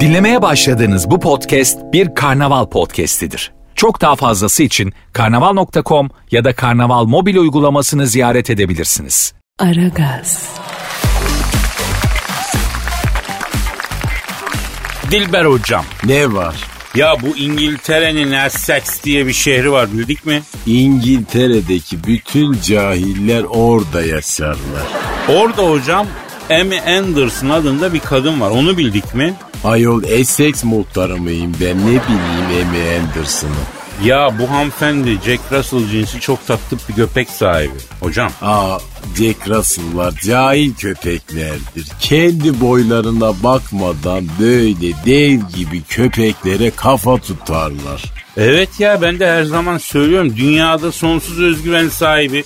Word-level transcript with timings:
Dinlemeye 0.00 0.42
başladığınız 0.42 1.10
bu 1.10 1.20
podcast 1.20 1.78
bir 1.92 2.14
karnaval 2.14 2.66
podcastidir. 2.66 3.52
Çok 3.74 4.00
daha 4.00 4.16
fazlası 4.16 4.62
için 4.62 4.92
karnaval.com 5.12 6.10
ya 6.30 6.44
da 6.44 6.54
karnaval 6.54 7.04
mobil 7.04 7.36
uygulamasını 7.36 8.06
ziyaret 8.06 8.50
edebilirsiniz. 8.50 9.34
Aragaz, 9.58 10.48
Dilber 15.10 15.44
hocam. 15.44 15.84
Ne 16.04 16.32
var? 16.32 16.54
Ya 16.94 17.16
bu 17.22 17.36
İngiltere'nin 17.36 18.32
Essex 18.32 19.04
diye 19.04 19.26
bir 19.26 19.32
şehri 19.32 19.72
var 19.72 19.92
bildik 19.92 20.26
mi? 20.26 20.42
İngiltere'deki 20.66 22.04
bütün 22.04 22.60
cahiller 22.60 23.44
orada 23.48 24.02
yaşarlar. 24.02 24.86
Orada 25.28 25.70
hocam 25.70 26.06
Amy 26.50 26.80
Anderson 26.80 27.48
adında 27.48 27.92
bir 27.94 28.00
kadın 28.00 28.40
var. 28.40 28.50
Onu 28.50 28.78
bildik 28.78 29.14
mi? 29.14 29.34
Ayol 29.64 30.02
Essex 30.04 30.64
muhtarı 30.64 31.16
mıyım 31.16 31.52
ben 31.60 31.78
ne 31.78 31.86
bileyim 31.86 32.68
Amy 32.68 32.98
Anderson'ı. 32.98 33.50
Ya 34.04 34.38
bu 34.38 34.50
hanımefendi 34.50 35.18
Jack 35.26 35.40
Russell 35.52 35.88
cinsi 35.90 36.20
çok 36.20 36.46
tatlı 36.46 36.76
bir 36.88 36.94
köpek 36.94 37.30
sahibi. 37.30 37.72
Hocam 38.00 38.32
Aa 38.42 38.78
Jack 39.18 39.48
Russell'lar 39.48 40.14
cahil 40.24 40.74
köpeklerdir. 40.74 41.86
Kendi 42.00 42.60
boylarına 42.60 43.42
bakmadan 43.42 44.26
böyle 44.40 44.92
dev 45.06 45.40
gibi 45.56 45.82
köpeklere 45.82 46.70
kafa 46.70 47.18
tutarlar. 47.18 48.02
Evet 48.36 48.80
ya 48.80 49.02
ben 49.02 49.20
de 49.20 49.26
her 49.26 49.44
zaman 49.44 49.78
söylüyorum. 49.78 50.34
Dünyada 50.36 50.92
sonsuz 50.92 51.40
özgüven 51.40 51.88
sahibi. 51.88 52.44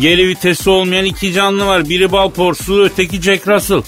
Geri 0.00 0.28
vitesi 0.28 0.70
olmayan 0.70 1.04
iki 1.04 1.32
canlı 1.32 1.66
var. 1.66 1.88
Biri 1.88 2.12
bal 2.12 2.30
porsuğu 2.30 2.84
öteki 2.84 3.22
Jack 3.22 3.48
Russell. 3.48 3.82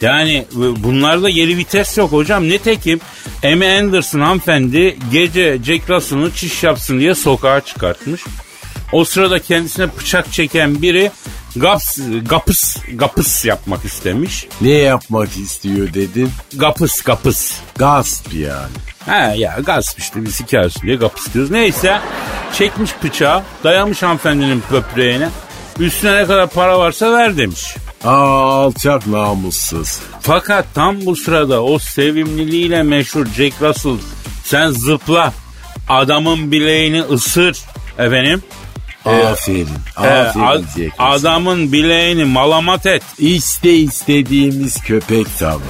Yani 0.00 0.46
e, 0.52 0.84
bunlarda 0.84 1.30
geri 1.30 1.56
vites 1.56 1.98
yok 1.98 2.12
hocam. 2.12 2.48
Nitekim 2.48 3.00
Amy 3.44 3.78
Anderson 3.78 4.20
hanımefendi 4.20 4.96
gece 5.12 5.58
Jack 5.64 5.90
Russell'ı 5.90 6.34
çiş 6.34 6.62
yapsın 6.62 7.00
diye 7.00 7.14
sokağa 7.14 7.60
çıkartmış. 7.60 8.20
O 8.92 9.04
sırada 9.04 9.38
kendisine 9.38 9.88
bıçak 10.00 10.32
çeken 10.32 10.82
biri 10.82 11.10
gaps, 11.56 11.98
gapıs, 12.28 12.76
gapıs 12.94 13.44
yapmak 13.44 13.84
istemiş. 13.84 14.46
Ne 14.60 14.70
yapmak 14.70 15.36
istiyor 15.36 15.94
dedin? 15.94 16.30
Gapıs, 16.56 17.02
gapıs. 17.02 17.52
Gasp 17.76 18.34
yani. 18.34 18.72
Ha 19.06 19.34
ya 19.36 19.58
gasp 19.66 19.98
işte 19.98 20.24
biz 20.24 20.40
hikayesi 20.40 20.82
diye 20.82 20.96
gapıs 20.96 21.34
diyoruz. 21.34 21.50
Neyse 21.50 22.00
çekmiş 22.58 22.90
bıçağı 23.04 23.42
dayamış 23.64 24.02
hanımefendinin 24.02 24.62
böbreğine. 24.72 25.28
Üstüne 25.78 26.16
ne 26.16 26.26
kadar 26.26 26.48
para 26.48 26.78
varsa 26.78 27.12
ver 27.12 27.36
demiş. 27.36 27.76
Aa 28.04 28.64
alçak 28.64 29.06
namussuz. 29.06 29.98
Fakat 30.20 30.66
tam 30.74 31.06
bu 31.06 31.16
sırada 31.16 31.62
o 31.62 31.78
sevimliliğiyle 31.78 32.82
meşhur 32.82 33.26
Jack 33.26 33.62
Russell 33.62 33.96
sen 34.44 34.70
zıpla 34.70 35.32
adamın 35.88 36.52
bileğini 36.52 37.02
ısır 37.02 37.56
efendim. 37.98 38.42
Aferin. 39.10 39.68
Ee, 40.02 40.06
Aferin 40.06 40.62
Russell. 40.62 40.90
adamın 40.98 41.72
bileğini 41.72 42.24
malamat 42.24 42.86
et. 42.86 43.02
İşte 43.18 43.74
istediğimiz 43.74 44.82
köpek 44.82 45.38
tabi. 45.38 45.62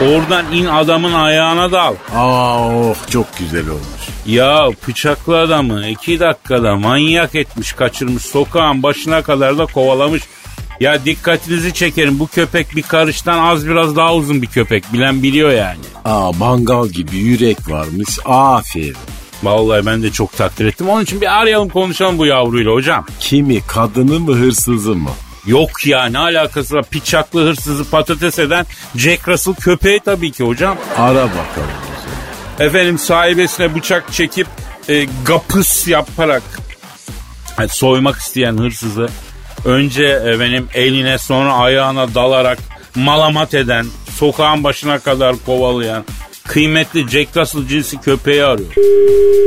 Oradan 0.00 0.52
in 0.52 0.66
adamın 0.66 1.12
ayağına 1.12 1.72
dal. 1.72 1.94
Aa 2.14 2.68
oh 2.68 2.96
çok 3.10 3.38
güzel 3.38 3.68
olmuş. 3.68 4.08
Ya 4.26 4.68
bıçaklı 4.88 5.38
adamı 5.38 5.86
iki 5.86 6.20
dakikada 6.20 6.76
manyak 6.76 7.34
etmiş 7.34 7.72
kaçırmış 7.72 8.22
sokağın 8.22 8.82
başına 8.82 9.22
kadar 9.22 9.58
da 9.58 9.66
kovalamış. 9.66 10.22
Ya 10.80 11.04
dikkatinizi 11.04 11.74
çekerim 11.74 12.18
bu 12.18 12.26
köpek 12.26 12.76
bir 12.76 12.82
karıştan 12.82 13.38
az 13.38 13.68
biraz 13.68 13.96
daha 13.96 14.14
uzun 14.14 14.42
bir 14.42 14.46
köpek 14.46 14.92
bilen 14.92 15.22
biliyor 15.22 15.50
yani. 15.50 15.78
Aa 16.04 16.32
mangal 16.32 16.88
gibi 16.88 17.16
yürek 17.16 17.70
varmış. 17.70 18.08
Aferin. 18.24 18.96
Vallahi 19.42 19.86
ben 19.86 20.02
de 20.02 20.10
çok 20.10 20.36
takdir 20.36 20.66
ettim. 20.66 20.88
Onun 20.88 21.02
için 21.02 21.20
bir 21.20 21.40
arayalım 21.40 21.68
konuşalım 21.68 22.18
bu 22.18 22.26
yavruyla 22.26 22.72
hocam. 22.72 23.06
Kimi 23.20 23.66
kadını 23.66 24.20
mı 24.20 24.34
hırsızı 24.34 24.94
mı? 24.94 25.10
Yok 25.46 25.86
ya 25.86 26.04
ne 26.04 26.18
alakası 26.18 26.74
var 26.74 26.84
piçaklı 26.90 27.48
hırsızı 27.48 27.90
patates 27.90 28.38
eden 28.38 28.66
Jack 28.96 29.28
Russell 29.28 29.54
köpeği 29.54 30.00
tabii 30.04 30.32
ki 30.32 30.44
hocam. 30.44 30.76
Ara 30.96 31.24
bakalım. 31.24 31.70
Efendim 32.58 32.98
sahibesine 32.98 33.74
bıçak 33.74 34.12
çekip 34.12 34.46
e, 34.88 35.06
gapıs 35.24 35.88
yaparak 35.88 36.42
e, 37.60 37.68
soymak 37.68 38.16
isteyen 38.16 38.58
hırsızı 38.58 39.08
önce 39.64 40.04
efendim 40.04 40.68
eline 40.74 41.18
sonra 41.18 41.52
ayağına 41.52 42.14
dalarak 42.14 42.58
malamat 42.94 43.54
eden 43.54 43.86
sokağın 44.18 44.64
başına 44.64 44.98
kadar 44.98 45.36
kovalayan 45.46 46.04
kıymetli 46.48 47.08
Jack 47.08 47.36
Russell 47.36 47.66
cinsi 47.66 48.00
köpeği 48.00 48.44
arıyor. 48.44 48.72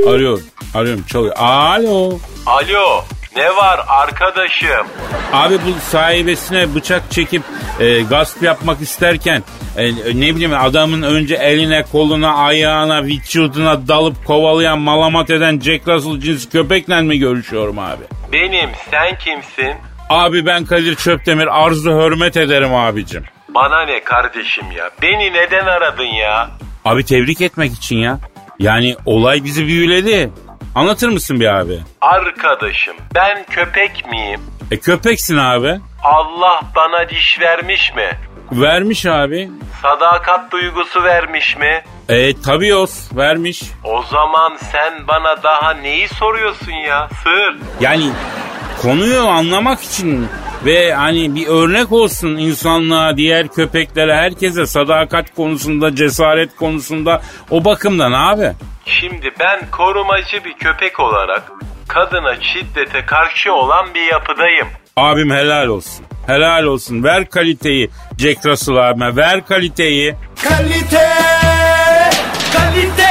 Arıyorum. 0.07 0.43
Arıyorum 0.75 1.03
çalıyor. 1.03 1.35
Alo. 1.37 2.19
Alo 2.45 3.03
ne 3.35 3.55
var 3.55 3.79
arkadaşım? 3.87 4.87
Abi 5.33 5.55
bu 5.55 5.79
sahibesine 5.89 6.75
bıçak 6.75 7.11
çekip 7.11 7.43
e, 7.79 8.01
gasp 8.01 8.43
yapmak 8.43 8.81
isterken 8.81 9.43
e, 9.77 9.91
ne 9.91 10.35
bileyim 10.35 10.53
adamın 10.53 11.01
önce 11.01 11.35
eline 11.35 11.83
koluna 11.91 12.35
ayağına 12.35 13.03
vücuduna 13.03 13.87
dalıp 13.87 14.25
kovalayan 14.25 14.79
malamat 14.79 15.29
eden 15.29 15.59
Jack 15.59 15.87
Russell 15.87 16.19
cinsi 16.19 16.49
köpekle 16.49 17.01
mi 17.01 17.19
görüşüyorum 17.19 17.79
abi? 17.79 18.03
Benim 18.33 18.69
sen 18.91 19.17
kimsin? 19.17 19.75
Abi 20.09 20.45
ben 20.45 20.65
Kadir 20.65 20.95
Çöptemir 20.95 21.63
arzu 21.63 21.91
hürmet 21.91 22.37
ederim 22.37 22.75
abicim. 22.75 23.23
Bana 23.49 23.81
ne 23.85 24.03
kardeşim 24.03 24.65
ya? 24.77 24.89
Beni 25.01 25.33
neden 25.33 25.65
aradın 25.65 26.03
ya? 26.03 26.49
Abi 26.85 27.05
tebrik 27.05 27.41
etmek 27.41 27.73
için 27.73 27.97
ya. 27.97 28.19
Yani 28.59 28.95
olay 29.05 29.43
bizi 29.43 29.67
büyüledi. 29.67 30.29
Anlatır 30.75 31.09
mısın 31.09 31.39
bir 31.39 31.47
abi? 31.47 31.79
Arkadaşım 32.01 32.95
ben 33.15 33.45
köpek 33.49 34.05
miyim? 34.11 34.41
E 34.71 34.77
köpeksin 34.77 35.37
abi. 35.37 35.79
Allah 36.03 36.61
bana 36.75 37.09
diş 37.09 37.39
vermiş 37.39 37.93
mi? 37.95 38.09
Vermiş 38.51 39.05
abi. 39.05 39.49
Sadakat 39.81 40.51
duygusu 40.51 41.03
vermiş 41.03 41.57
mi? 41.57 41.83
E 42.09 42.41
tabii 42.41 42.75
os 42.75 43.15
vermiş. 43.15 43.63
O 43.83 44.03
zaman 44.03 44.57
sen 44.71 45.07
bana 45.07 45.43
daha 45.43 45.73
neyi 45.73 46.07
soruyorsun 46.07 46.71
ya? 46.71 47.09
Sır. 47.23 47.57
Yani 47.79 48.09
konuyu 48.81 49.21
anlamak 49.21 49.83
için 49.83 50.27
ve 50.65 50.93
hani 50.93 51.35
bir 51.35 51.47
örnek 51.47 51.91
olsun 51.91 52.37
insanlığa, 52.37 53.17
diğer 53.17 53.47
köpeklere, 53.47 54.15
herkese 54.15 54.65
sadakat 54.65 55.35
konusunda, 55.35 55.95
cesaret 55.95 56.55
konusunda 56.55 57.21
o 57.49 57.65
bakımdan 57.65 58.11
abi. 58.11 58.51
Şimdi 58.85 59.31
ben 59.39 59.71
korumacı 59.71 60.43
bir 60.45 60.53
köpek 60.53 60.99
olarak 60.99 61.51
kadına 61.87 62.35
şiddete 62.41 63.05
karşı 63.05 63.53
olan 63.53 63.93
bir 63.93 64.11
yapıdayım. 64.11 64.67
Abim 64.97 65.31
helal 65.31 65.67
olsun. 65.67 66.05
Helal 66.27 66.63
olsun. 66.63 67.03
Ver 67.03 67.29
kaliteyi 67.29 67.89
Jack 68.17 68.45
Russell 68.45 68.75
abime. 68.89 69.15
Ver 69.15 69.45
kaliteyi. 69.45 70.15
Kalite, 70.43 71.09
kalite, 72.53 73.10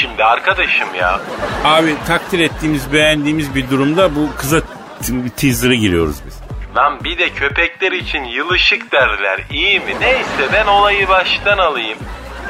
Ne 0.00 0.06
şimdi 0.06 0.24
arkadaşım 0.24 0.94
ya? 0.94 1.20
Abi 1.64 1.96
takdir 2.06 2.38
ettiğimiz, 2.38 2.92
beğendiğimiz 2.92 3.54
bir 3.54 3.70
durumda 3.70 4.14
bu 4.16 4.28
kıza 4.36 4.60
teaser'a 5.36 5.74
giriyoruz 5.74 6.16
biz. 6.26 6.40
Lan 6.76 7.04
bir 7.04 7.18
de 7.18 7.30
köpekler 7.30 7.92
için 7.92 8.24
yılışık 8.24 8.92
derler 8.92 9.40
iyi 9.50 9.80
mi? 9.80 9.94
Neyse 10.00 10.52
ben 10.52 10.66
olayı 10.66 11.08
baştan 11.08 11.58
alayım. 11.58 11.98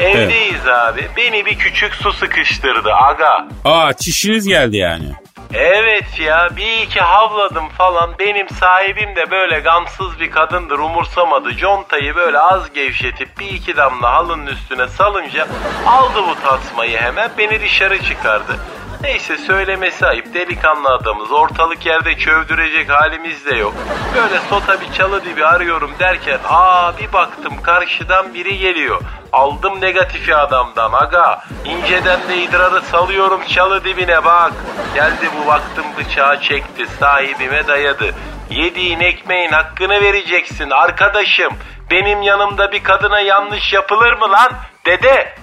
Evdeyiz 0.00 0.69
abi. 0.69 1.09
Beni 1.16 1.47
bir 1.47 1.59
küçük 1.59 1.94
su 1.94 2.12
sıkıştırdı 2.12 2.93
aga. 2.93 3.49
Aa 3.65 3.93
çişiniz 3.93 4.49
geldi 4.49 4.77
yani. 4.77 5.12
Evet 5.55 6.21
ya 6.21 6.49
bir 6.56 6.83
iki 6.83 7.00
havladım 7.00 7.69
falan. 7.69 8.11
Benim 8.19 8.49
sahibim 8.49 9.17
de 9.17 9.31
böyle 9.31 9.61
gamsız 9.61 10.20
bir 10.20 10.31
kadındır 10.31 10.79
umursamadı. 10.79 11.56
Contayı 11.56 12.17
böyle 12.17 12.38
az 12.38 12.73
gevşetip 12.73 13.38
bir 13.38 13.47
iki 13.47 13.76
damla 13.76 14.12
halının 14.12 14.47
üstüne 14.47 14.88
salınca 14.88 15.47
aldı 15.87 16.23
bu 16.29 16.49
tasmayı 16.49 16.99
hemen 16.99 17.31
beni 17.38 17.61
dışarı 17.61 18.02
çıkardı. 18.02 18.56
Neyse 19.02 19.38
söylemesi 19.38 20.06
ayıp 20.06 20.35
delikanlı 20.35 20.88
adamız 20.88 21.32
ortalık 21.32 21.87
yerde 21.87 22.19
çövdürecek 22.19 22.91
halimiz 22.91 23.47
de 23.47 23.55
yok. 23.55 23.75
Böyle 24.14 24.41
sota 24.41 24.81
bir 24.81 24.93
çalı 24.93 25.25
dibi 25.25 25.47
arıyorum 25.47 25.91
derken 25.99 26.38
aa 26.49 26.99
bir 26.99 27.12
baktım 27.12 27.62
karşıdan 27.62 28.35
biri 28.35 28.58
geliyor. 28.58 29.00
Aldım 29.32 29.81
negatifi 29.81 30.37
adamdan 30.37 30.93
aga. 30.93 31.43
İnceden 31.64 32.29
de 32.29 32.43
idrarı 32.43 32.82
salıyorum 32.82 33.41
çalı 33.47 33.85
dibine 33.85 34.25
bak. 34.25 34.52
Geldi 34.94 35.29
bu 35.43 35.47
baktım 35.47 35.85
bıçağı 35.99 36.41
çekti 36.41 36.87
sahibime 37.00 37.67
dayadı. 37.67 38.14
Yediğin 38.50 39.00
ekmeğin 39.00 39.52
hakkını 39.52 40.00
vereceksin 40.00 40.70
arkadaşım. 40.70 41.52
Benim 41.91 42.23
yanımda 42.23 42.73
bir 42.73 42.82
kadına 42.82 43.20
yanlış 43.20 43.73
yapılır 43.73 44.12
mı 44.12 44.31
lan? 44.31 44.52
Dede. 44.87 45.35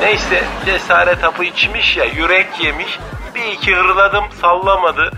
Neyse 0.00 0.44
cesaret 0.66 1.22
hapı 1.22 1.44
içmiş 1.44 1.96
ya 1.96 2.04
yürek 2.04 2.64
yemiş. 2.64 2.98
Bir 3.34 3.44
iki 3.44 3.74
hırladım 3.74 4.24
sallamadı. 4.40 5.10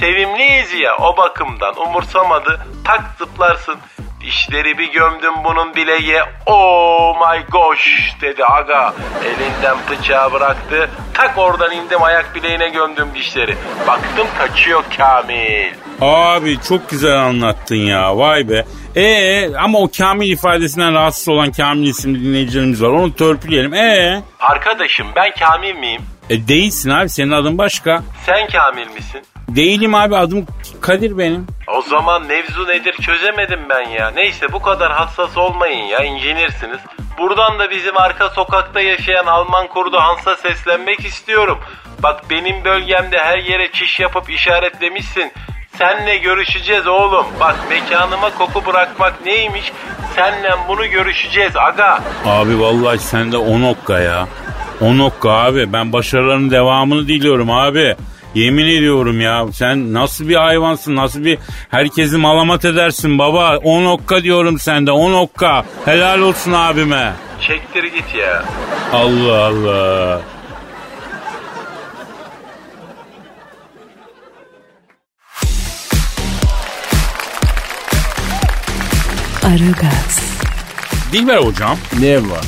Sevimliyiz 0.00 0.74
ya 0.74 0.96
o 0.96 1.16
bakımdan 1.16 1.80
umursamadı. 1.80 2.60
Tak 2.84 3.00
zıplarsın. 3.18 3.76
Dişleri 4.20 4.78
bir 4.78 4.92
gömdüm 4.92 5.32
bunun 5.44 5.74
bileğe. 5.74 6.22
Oh 6.46 7.16
my 7.20 7.42
gosh 7.50 8.14
dedi 8.20 8.44
aga. 8.44 8.94
Elinden 9.24 9.76
bıçağı 9.90 10.32
bıraktı. 10.32 10.90
Tak 11.14 11.38
oradan 11.38 11.72
indim 11.72 12.02
ayak 12.02 12.34
bileğine 12.34 12.68
gömdüm 12.68 13.08
dişleri. 13.14 13.56
Baktım 13.86 14.26
kaçıyor 14.38 14.84
Kamil. 14.96 15.72
Abi 16.00 16.60
çok 16.68 16.90
güzel 16.90 17.18
anlattın 17.18 17.76
ya 17.76 18.16
vay 18.18 18.48
be. 18.48 18.64
Ee 18.96 19.54
ama 19.56 19.78
o 19.78 19.88
Kamil 19.98 20.32
ifadesinden 20.32 20.94
rahatsız 20.94 21.28
olan 21.28 21.52
Kamil 21.52 21.86
isimli 21.88 22.24
dinleyicilerimiz 22.24 22.82
var. 22.82 22.88
Onu 22.88 23.14
törpüleyelim. 23.14 23.74
Ee 23.74 24.22
Arkadaşım 24.40 25.06
ben 25.16 25.30
Kamil 25.40 25.74
miyim? 25.74 26.02
E, 26.30 26.48
değilsin 26.48 26.90
abi 26.90 27.08
senin 27.08 27.30
adın 27.30 27.58
başka. 27.58 28.02
Sen 28.26 28.48
Kamil 28.48 28.86
misin? 28.90 29.22
Değilim 29.48 29.94
abi 29.94 30.16
adım 30.16 30.46
Kadir 30.80 31.18
benim. 31.18 31.46
O 31.76 31.82
zaman 31.82 32.22
mevzu 32.26 32.68
nedir 32.68 32.92
çözemedim 32.92 33.60
ben 33.68 33.88
ya. 33.88 34.10
Neyse 34.10 34.52
bu 34.52 34.62
kadar 34.62 34.92
hassas 34.92 35.36
olmayın 35.36 35.84
ya 35.84 35.98
incinirsiniz. 36.04 36.78
Buradan 37.18 37.58
da 37.58 37.70
bizim 37.70 37.96
arka 37.96 38.28
sokakta 38.28 38.80
yaşayan 38.80 39.26
Alman 39.26 39.66
kurdu 39.66 39.96
Hans'a 40.00 40.36
seslenmek 40.36 41.04
istiyorum. 41.04 41.58
Bak 42.02 42.30
benim 42.30 42.64
bölgemde 42.64 43.18
her 43.18 43.38
yere 43.38 43.72
çiş 43.72 44.00
yapıp 44.00 44.30
işaretlemişsin. 44.30 45.32
Senle 45.78 46.16
görüşeceğiz 46.16 46.86
oğlum. 46.86 47.26
Bak 47.40 47.56
mekanıma 47.70 48.30
koku 48.30 48.66
bırakmak 48.66 49.26
neymiş? 49.26 49.72
Senle 50.16 50.50
bunu 50.68 50.86
görüşeceğiz 50.86 51.56
aga. 51.56 52.00
Abi 52.26 52.60
vallahi 52.60 52.98
sende 52.98 53.36
on 53.36 53.62
okka 53.62 53.98
ya. 54.00 54.28
On 54.80 54.98
okka 54.98 55.30
abi 55.30 55.72
ben 55.72 55.92
başarıların 55.92 56.50
devamını 56.50 57.08
diliyorum 57.08 57.50
abi. 57.50 57.96
Yemin 58.34 58.66
ediyorum 58.66 59.20
ya 59.20 59.46
sen 59.52 59.94
nasıl 59.94 60.28
bir 60.28 60.36
hayvansın 60.36 60.96
nasıl 60.96 61.24
bir 61.24 61.38
herkesi 61.68 62.16
malamat 62.16 62.64
edersin 62.64 63.18
baba. 63.18 63.56
On 63.56 63.84
okka 63.84 64.22
diyorum 64.22 64.58
sende 64.58 64.92
on 64.92 65.12
okka. 65.12 65.64
Helal 65.84 66.20
olsun 66.20 66.52
abime. 66.52 67.12
Çektir 67.40 67.84
git 67.84 68.14
ya. 68.20 68.44
Allah 68.92 69.46
Allah. 69.46 70.20
Aragaz, 79.44 80.20
Dilber 81.12 81.36
hocam 81.36 81.76
Ne 82.00 82.16
var? 82.16 82.44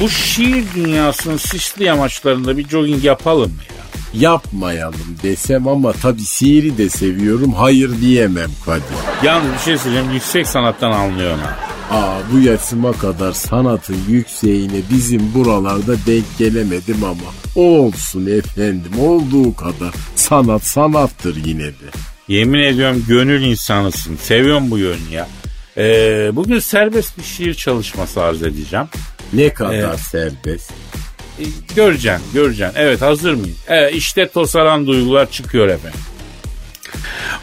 Bu 0.00 0.08
şiir 0.08 0.64
dünyasının 0.74 1.36
sisli 1.36 1.84
yamaçlarında 1.84 2.56
bir 2.56 2.68
jogging 2.68 3.04
yapalım 3.04 3.50
mı 3.50 3.62
ya? 3.68 3.80
Yapmayalım 4.20 5.16
desem 5.22 5.68
ama 5.68 5.92
tabii 5.92 6.24
şiiri 6.24 6.78
de 6.78 6.88
seviyorum. 6.88 7.52
Hayır 7.52 8.00
diyemem 8.00 8.50
Kadir. 8.64 8.82
Yalnız 9.22 9.52
bir 9.52 9.58
şey 9.58 9.78
söyleyeyim 9.78 10.10
yüksek 10.12 10.46
sanattan 10.46 10.92
anlıyorum 10.92 11.40
ha. 11.40 11.56
Aa 11.90 12.18
bu 12.32 12.38
yaşıma 12.38 12.92
kadar 12.92 13.32
sanatın 13.32 13.96
yükseğine 14.08 14.80
bizim 14.90 15.34
buralarda 15.34 15.94
denk 16.06 16.38
gelemedim 16.38 17.04
ama 17.04 17.30
olsun 17.54 18.26
efendim 18.26 18.92
olduğu 19.00 19.56
kadar 19.56 19.94
sanat 20.14 20.64
sanattır 20.64 21.44
yine 21.44 21.66
de. 21.66 21.90
Yemin 22.28 22.58
ediyorum 22.58 23.04
gönül 23.08 23.42
insanısın. 23.42 24.16
Seviyorum 24.16 24.70
bu 24.70 24.78
yönü 24.78 25.10
ya. 25.12 25.28
Ee, 25.76 26.30
bugün 26.32 26.58
serbest 26.58 27.18
bir 27.18 27.24
şiir 27.24 27.54
çalışması 27.54 28.22
arz 28.22 28.42
edeceğim. 28.42 28.86
Ne 29.32 29.54
kadar 29.54 29.74
Evet. 29.74 30.00
serbest. 30.00 30.72
Göreceksin, 31.76 32.26
göreceksin. 32.34 32.74
Evet 32.80 33.02
hazır 33.02 33.34
mıyız? 33.34 33.56
Evet 33.68 33.94
işte 33.94 34.28
tosaran 34.28 34.86
duygular 34.86 35.30
çıkıyor 35.30 35.68
efendim. 35.68 36.00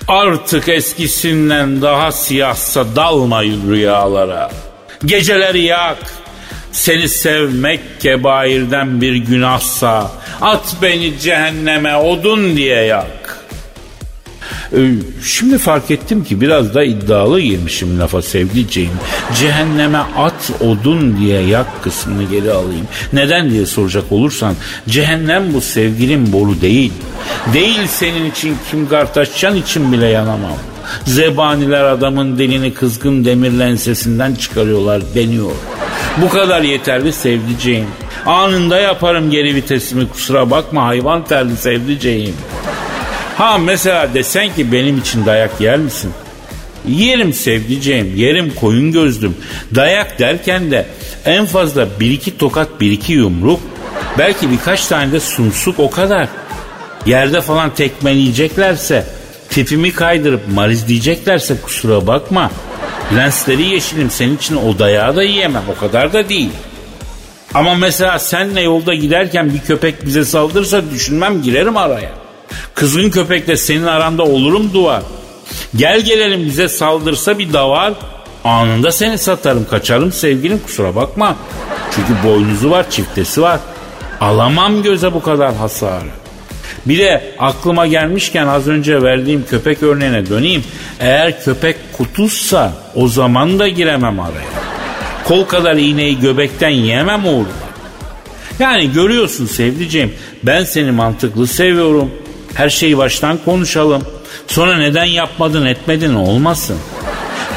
Artık 0.07 0.69
eskisinden 0.69 1.81
daha 1.81 2.11
siyahsa 2.11 2.95
dalma 2.95 3.43
rüyalara. 3.43 4.51
Geceleri 5.05 5.61
yak. 5.63 5.97
Seni 6.71 7.09
sevmek 7.09 7.79
kebairden 7.99 9.01
bir 9.01 9.15
günahsa 9.15 10.11
at 10.41 10.75
beni 10.81 11.19
cehenneme 11.19 11.95
odun 11.95 12.57
diye 12.57 12.83
yak. 12.83 13.36
Ee, 14.73 14.91
Şimdi 15.23 15.57
fark 15.57 15.91
ettim 15.91 16.23
ki 16.23 16.41
biraz 16.41 16.73
da 16.73 16.83
iddialı 16.83 17.39
girmişim 17.41 17.99
lafa 17.99 18.21
sevdiceğim. 18.21 18.91
Cehenneme 19.39 19.97
at 19.97 20.51
odun 20.61 21.17
diye 21.17 21.41
yak 21.41 21.83
kısmını 21.83 22.23
geri 22.23 22.51
alayım. 22.51 22.87
Neden 23.13 23.49
diye 23.49 23.65
soracak 23.65 24.11
olursan 24.11 24.55
cehennem 24.89 25.53
bu 25.53 25.61
sevgilin 25.61 26.33
boru 26.33 26.61
değil. 26.61 26.93
Değil 27.53 27.87
senin 27.87 28.31
için 28.31 28.57
Kim 28.71 28.89
Kardashian 28.89 29.55
için 29.55 29.91
bile 29.91 30.07
yanamam. 30.07 30.57
Zebaniler 31.05 31.83
adamın 31.83 32.37
dilini 32.37 32.73
kızgın 32.73 33.25
demir 33.25 33.51
lensesinden 33.51 34.35
çıkarıyorlar 34.35 35.01
deniyor. 35.15 35.51
Bu 36.21 36.29
kadar 36.29 36.61
yeterli 36.61 37.13
sevdiceğim. 37.13 37.87
Anında 38.25 38.79
yaparım 38.79 39.31
geri 39.31 39.55
vitesimi 39.55 40.09
kusura 40.09 40.51
bakma 40.51 40.85
hayvan 40.85 41.25
terli 41.25 41.57
sevdiceğim. 41.57 42.35
Ha 43.37 43.57
mesela 43.57 44.13
desen 44.13 44.55
ki 44.55 44.71
benim 44.71 44.97
için 44.97 45.25
dayak 45.25 45.61
yer 45.61 45.77
misin? 45.77 46.11
Yerim 46.87 47.33
sevdiceğim, 47.33 48.15
yerim 48.15 48.53
koyun 48.55 48.91
gözlüm. 48.91 49.35
Dayak 49.75 50.19
derken 50.19 50.71
de 50.71 50.85
en 51.25 51.45
fazla 51.45 51.87
bir 51.99 52.11
iki 52.11 52.37
tokat 52.37 52.81
bir 52.81 52.91
iki 52.91 53.13
yumruk. 53.13 53.59
Belki 54.17 54.51
birkaç 54.51 54.87
tane 54.87 55.11
de 55.11 55.19
sumsuk 55.19 55.79
o 55.79 55.89
kadar. 55.89 56.27
Yerde 57.05 57.41
falan 57.41 57.73
tekmeleyeceklerse, 57.73 59.05
tipimi 59.49 59.93
kaydırıp 59.93 60.41
mariz 60.53 60.87
diyeceklerse 60.87 61.61
kusura 61.61 62.07
bakma. 62.07 62.51
Lensleri 63.15 63.63
yeşilim 63.63 64.09
senin 64.11 64.37
için 64.37 64.55
o 64.55 64.79
dayağı 64.79 65.15
da 65.15 65.23
yiyemem 65.23 65.63
o 65.77 65.79
kadar 65.79 66.13
da 66.13 66.29
değil. 66.29 66.51
Ama 67.53 67.75
mesela 67.75 68.19
senle 68.19 68.61
yolda 68.61 68.93
giderken 68.93 69.53
bir 69.53 69.59
köpek 69.59 70.05
bize 70.05 70.25
saldırırsa 70.25 70.81
düşünmem 70.91 71.41
girerim 71.41 71.77
araya. 71.77 72.26
Kızgın 72.75 73.09
köpekle 73.09 73.57
senin 73.57 73.83
aranda 73.83 74.23
olurum 74.23 74.73
duvar. 74.73 75.01
Gel 75.75 76.01
gelelim 76.01 76.45
bize 76.45 76.69
saldırsa 76.69 77.39
bir 77.39 77.53
davar. 77.53 77.93
Anında 78.43 78.91
seni 78.91 79.17
satarım 79.17 79.65
kaçarım 79.69 80.11
sevgilim 80.11 80.59
kusura 80.59 80.95
bakma. 80.95 81.35
Çünkü 81.95 82.27
boynuzu 82.27 82.69
var 82.69 82.89
çiftesi 82.89 83.41
var. 83.41 83.59
Alamam 84.21 84.83
göze 84.83 85.13
bu 85.13 85.21
kadar 85.21 85.55
hasarı. 85.55 86.09
Bir 86.85 86.97
de 86.97 87.35
aklıma 87.39 87.87
gelmişken 87.87 88.47
az 88.47 88.67
önce 88.67 89.01
verdiğim 89.01 89.45
köpek 89.49 89.83
örneğine 89.83 90.29
döneyim. 90.29 90.63
Eğer 90.99 91.43
köpek 91.43 91.75
kutuzsa 91.93 92.73
o 92.95 93.07
zaman 93.07 93.59
da 93.59 93.67
giremem 93.67 94.19
araya. 94.19 94.47
Kol 95.27 95.45
kadar 95.45 95.75
iğneyi 95.75 96.19
göbekten 96.19 96.69
yiyemem 96.69 97.25
uğruna. 97.25 97.67
Yani 98.59 98.93
görüyorsun 98.93 99.45
sevdiceğim 99.45 100.13
ben 100.43 100.63
seni 100.63 100.91
mantıklı 100.91 101.47
seviyorum. 101.47 102.11
Her 102.57 102.69
şeyi 102.69 102.97
baştan 102.97 103.37
konuşalım. 103.45 104.03
Sonra 104.47 104.77
neden 104.77 105.05
yapmadın 105.05 105.65
etmedin 105.65 106.13
olmasın. 106.13 106.77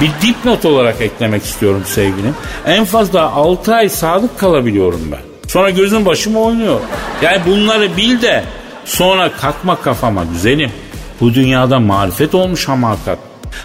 Bir 0.01 0.11
dipnot 0.23 0.65
olarak 0.65 1.01
eklemek 1.01 1.45
istiyorum 1.45 1.83
sevgilim. 1.87 2.35
En 2.67 2.85
fazla 2.85 3.33
6 3.33 3.75
ay 3.75 3.89
sadık 3.89 4.39
kalabiliyorum 4.39 5.13
ben. 5.13 5.49
Sonra 5.49 5.71
gözüm 5.71 6.07
başım 6.07 6.37
oynuyor. 6.37 6.81
Yani 7.23 7.41
bunları 7.47 7.97
bil 7.97 8.23
de 8.23 8.45
sonra 8.85 9.33
kalkma 9.33 9.83
kafama 9.83 10.25
güzelim. 10.25 10.73
Bu 11.21 11.35
dünyada 11.35 11.81
marifet 11.81 12.35
olmuş 12.35 12.69
hamakat. 12.69 13.19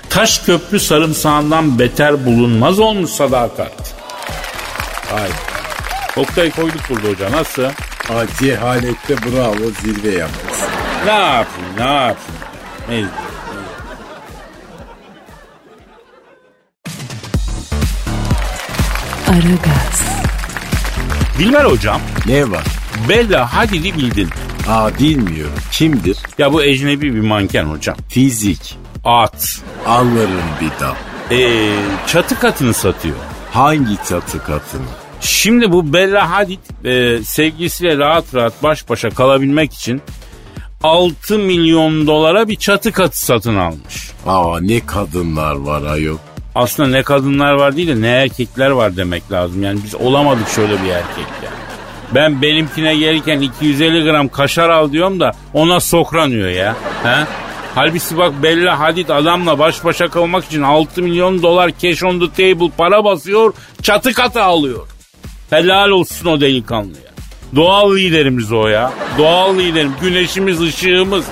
Taş 0.10 0.40
köprü 0.40 0.80
sarımsağından 0.80 1.80
beter 1.80 2.26
bulunmaz 2.26 2.80
olmuş 2.80 3.10
sadakat. 3.12 3.96
Ay. 5.14 5.30
Oktay 6.24 6.52
koyduk 6.52 6.82
burada 6.90 7.08
hoca 7.08 7.32
nasıl? 7.32 7.64
Aa, 7.64 8.26
cehalette 8.40 9.16
bravo 9.18 9.72
zirve 9.84 10.18
yapmışsın. 10.18 10.65
Ne 11.06 11.12
yapayım 11.12 11.70
ne 11.78 11.84
yapayım? 11.84 12.16
Neyse. 12.90 13.10
Aragaz, 19.28 20.06
Dilber 21.40 21.66
hocam 21.66 22.02
Ne 22.26 22.52
var? 22.52 22.64
Bella 23.10 23.54
Hadid'i 23.54 23.96
bildin. 23.96 24.30
Aa 24.70 25.00
bilmiyorum. 25.00 25.54
Kimdir? 25.72 26.18
Ya 26.38 26.54
bu 26.54 26.64
ecnebi 26.64 27.16
bir 27.16 27.20
manken 27.20 27.64
hocam. 27.64 27.96
Fizik. 28.10 28.78
At. 29.04 29.62
Alırım 29.88 30.30
bir 30.62 30.72
dal. 30.80 30.96
Ee, 31.32 31.76
çatı 32.08 32.40
katını 32.40 32.74
satıyor. 32.74 33.16
Hangi 33.52 33.98
çatı 34.10 34.44
katını? 34.44 34.82
Şimdi 35.22 35.72
bu 35.72 35.94
Bella 35.94 36.32
Hadid 36.32 36.86
e, 36.86 37.24
sevgilisiyle 37.24 37.98
rahat 37.98 38.36
rahat 38.36 38.64
baş 38.64 38.90
başa 38.90 39.10
kalabilmek 39.10 39.74
için 39.74 40.02
6 40.86 41.40
milyon 41.40 42.08
dolara 42.08 42.48
bir 42.48 42.56
çatı 42.56 42.92
katı 42.92 43.26
satın 43.26 43.56
almış. 43.56 44.12
Aa 44.28 44.60
ne 44.62 44.86
kadınlar 44.86 45.56
var 45.56 45.84
ayol. 45.84 46.18
Aslında 46.56 46.90
ne 46.90 47.04
kadınlar 47.04 47.54
var 47.54 47.76
değil 47.76 47.88
de 47.88 48.02
ne 48.02 48.08
erkekler 48.08 48.70
var 48.70 48.98
demek 48.98 49.32
lazım. 49.32 49.64
Yani 49.64 49.80
biz 49.84 49.96
olamadık 49.96 50.50
şöyle 50.50 50.74
bir 50.74 50.90
erkek 50.90 51.26
yani. 51.44 51.56
Ben 52.16 52.42
benimkine 52.42 52.96
gelirken 52.96 53.40
250 53.42 54.04
gram 54.04 54.28
kaşar 54.28 54.70
al 54.70 54.92
diyorum 54.92 55.20
da 55.20 55.32
ona 55.54 55.80
sokranıyor 55.80 56.50
ya. 56.50 56.76
He? 57.04 57.26
Halbuki 57.76 58.18
bak 58.18 58.44
Bella 58.44 58.80
Hadid 58.80 59.10
adamla 59.10 59.60
baş 59.60 59.84
başa 59.84 60.08
kalmak 60.08 60.46
için 60.46 60.62
6 60.62 61.02
milyon 61.02 61.42
dolar 61.42 61.72
cash 61.82 62.04
on 62.04 62.20
the 62.20 62.30
table 62.32 62.72
para 62.78 63.04
basıyor, 63.04 63.54
çatı 63.82 64.14
katı 64.14 64.44
alıyor. 64.44 64.88
Helal 65.50 65.90
olsun 65.90 66.28
o 66.28 66.42
delikanlıya. 66.42 67.15
Doğal 67.56 67.96
liderimiz 67.96 68.52
o 68.52 68.68
ya. 68.68 68.94
Doğal 69.18 69.58
liderim. 69.58 69.92
Güneşimiz, 70.02 70.62
ışığımız. 70.62 71.26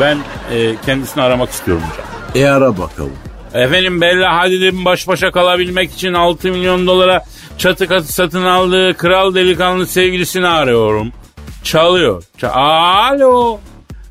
Ben 0.00 0.18
e, 0.52 0.74
kendisini 0.86 1.22
aramak 1.22 1.50
istiyorum 1.50 1.82
hocam. 1.90 2.06
E 2.44 2.48
ara 2.50 2.78
bakalım. 2.78 3.12
Efendim 3.54 4.00
Bella 4.00 4.36
Hadid'in 4.38 4.84
baş 4.84 5.08
başa 5.08 5.30
kalabilmek 5.30 5.92
için 5.92 6.12
6 6.12 6.48
milyon 6.48 6.86
dolara 6.86 7.24
çatı 7.58 7.86
katı 7.86 8.12
satın 8.12 8.44
aldığı 8.44 8.96
kral 8.96 9.34
delikanlı 9.34 9.86
sevgilisini 9.86 10.46
arıyorum. 10.48 11.12
Çalıyor. 11.64 12.22
Ça- 12.40 12.50
Alo. 12.52 13.58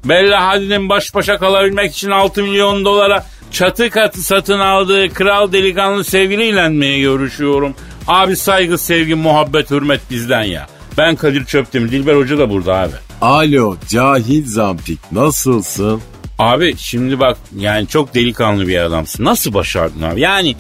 Bella 0.06 0.48
Hadid'in 0.48 0.90
baş 0.90 1.16
başa 1.16 1.38
kalabilmek 1.38 1.92
için 1.92 2.12
6 2.12 2.44
milyon 2.44 2.86
dolara 2.86 3.26
çatı 3.52 3.90
katı 3.90 4.22
satın 4.22 4.60
aldığı 4.60 5.10
kral 5.14 5.52
delikanlı 5.52 6.04
sevgiliyle 6.04 6.70
mi 6.70 7.02
görüşüyorum? 7.02 7.76
Abi 8.08 8.36
saygı, 8.36 8.78
sevgi, 8.78 9.16
muhabbet, 9.16 9.72
hürmet 9.72 10.02
bizden 10.12 10.44
ya. 10.44 10.68
Ben 11.00 11.16
Kadir 11.16 11.46
Çöptemir. 11.46 11.92
Dilber 11.92 12.16
Hoca 12.16 12.38
da 12.38 12.50
burada 12.50 12.76
abi. 12.76 12.94
Alo 13.22 13.78
cahil 13.90 14.46
zampik 14.46 15.12
nasılsın? 15.12 16.02
Abi 16.40 16.76
şimdi 16.78 17.20
bak 17.20 17.38
yani 17.58 17.88
çok 17.88 18.16
delikanlı 18.16 18.68
bir 18.68 18.80
adamsın. 18.80 19.26
Nasıl 19.26 19.54
başardın 19.54 20.02
abi? 20.02 20.22
Yani 20.22 20.56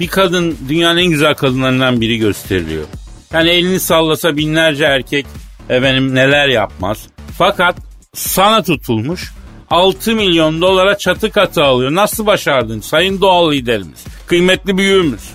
bir 0.00 0.08
kadın 0.08 0.58
dünyanın 0.68 0.98
en 0.98 1.06
güzel 1.06 1.34
kadınlarından 1.34 2.00
biri 2.00 2.18
gösteriliyor. 2.18 2.84
Yani 3.32 3.50
elini 3.50 3.80
sallasa 3.80 4.36
binlerce 4.36 4.84
erkek 4.84 5.26
efendim 5.68 6.14
neler 6.14 6.48
yapmaz. 6.48 7.06
Fakat 7.38 7.76
sana 8.14 8.62
tutulmuş 8.62 9.32
6 9.70 10.14
milyon 10.14 10.60
dolara 10.60 10.98
çatı 10.98 11.30
katı 11.30 11.64
alıyor. 11.64 11.94
Nasıl 11.94 12.26
başardın 12.26 12.80
sayın 12.80 13.20
doğal 13.20 13.52
liderimiz? 13.52 14.04
Kıymetli 14.26 14.78
büyüğümüz. 14.78 15.30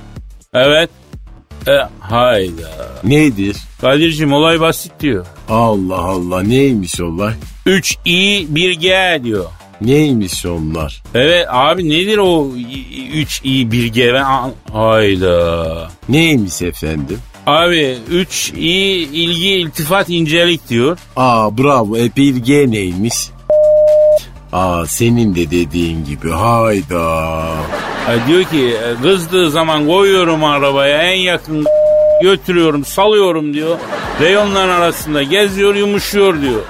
Evet. 0.53 0.89
E, 1.67 1.71
hayda. 1.99 2.69
Nedir? 3.03 3.55
Kadir'cim 3.81 4.33
olay 4.33 4.59
basit 4.59 4.91
diyor. 4.99 5.25
Allah 5.49 5.97
Allah 5.99 6.41
neymiş 6.41 7.01
olay? 7.01 7.33
3 7.65 7.97
i 8.05 8.45
1 8.49 8.71
g 8.71 9.19
diyor. 9.23 9.45
Neymiş 9.81 10.45
onlar? 10.45 11.03
Evet 11.15 11.45
abi 11.49 11.89
nedir 11.89 12.17
o 12.17 12.47
3 13.13 13.41
i 13.43 13.71
1 13.71 13.85
g 13.85 14.13
ben 14.13 14.25
hayda. 14.73 15.87
Neymiş 16.09 16.61
efendim? 16.61 17.19
Abi 17.45 17.97
3 18.11 18.49
i 18.55 18.59
ilgi 19.13 19.47
iltifat 19.49 20.09
incelik 20.09 20.69
diyor. 20.69 20.97
Aa 21.15 21.57
bravo 21.57 21.97
epilge 21.97 22.71
neymiş? 22.71 23.15
Aa 24.53 24.85
senin 24.85 25.35
de 25.35 25.51
dediğin 25.51 26.05
gibi 26.05 26.31
hayda. 26.31 27.01
Ha, 28.05 28.13
diyor 28.27 28.43
ki 28.43 28.73
e, 28.85 29.01
kızdığı 29.03 29.51
zaman 29.51 29.87
koyuyorum 29.87 30.43
arabaya 30.43 31.03
en 31.03 31.17
yakın 31.19 31.65
götürüyorum 32.21 32.85
salıyorum 32.85 33.53
diyor. 33.53 33.77
Reyonların 34.21 34.69
arasında 34.69 35.23
geziyor 35.23 35.75
yumuşuyor 35.75 36.41
diyor. 36.41 36.61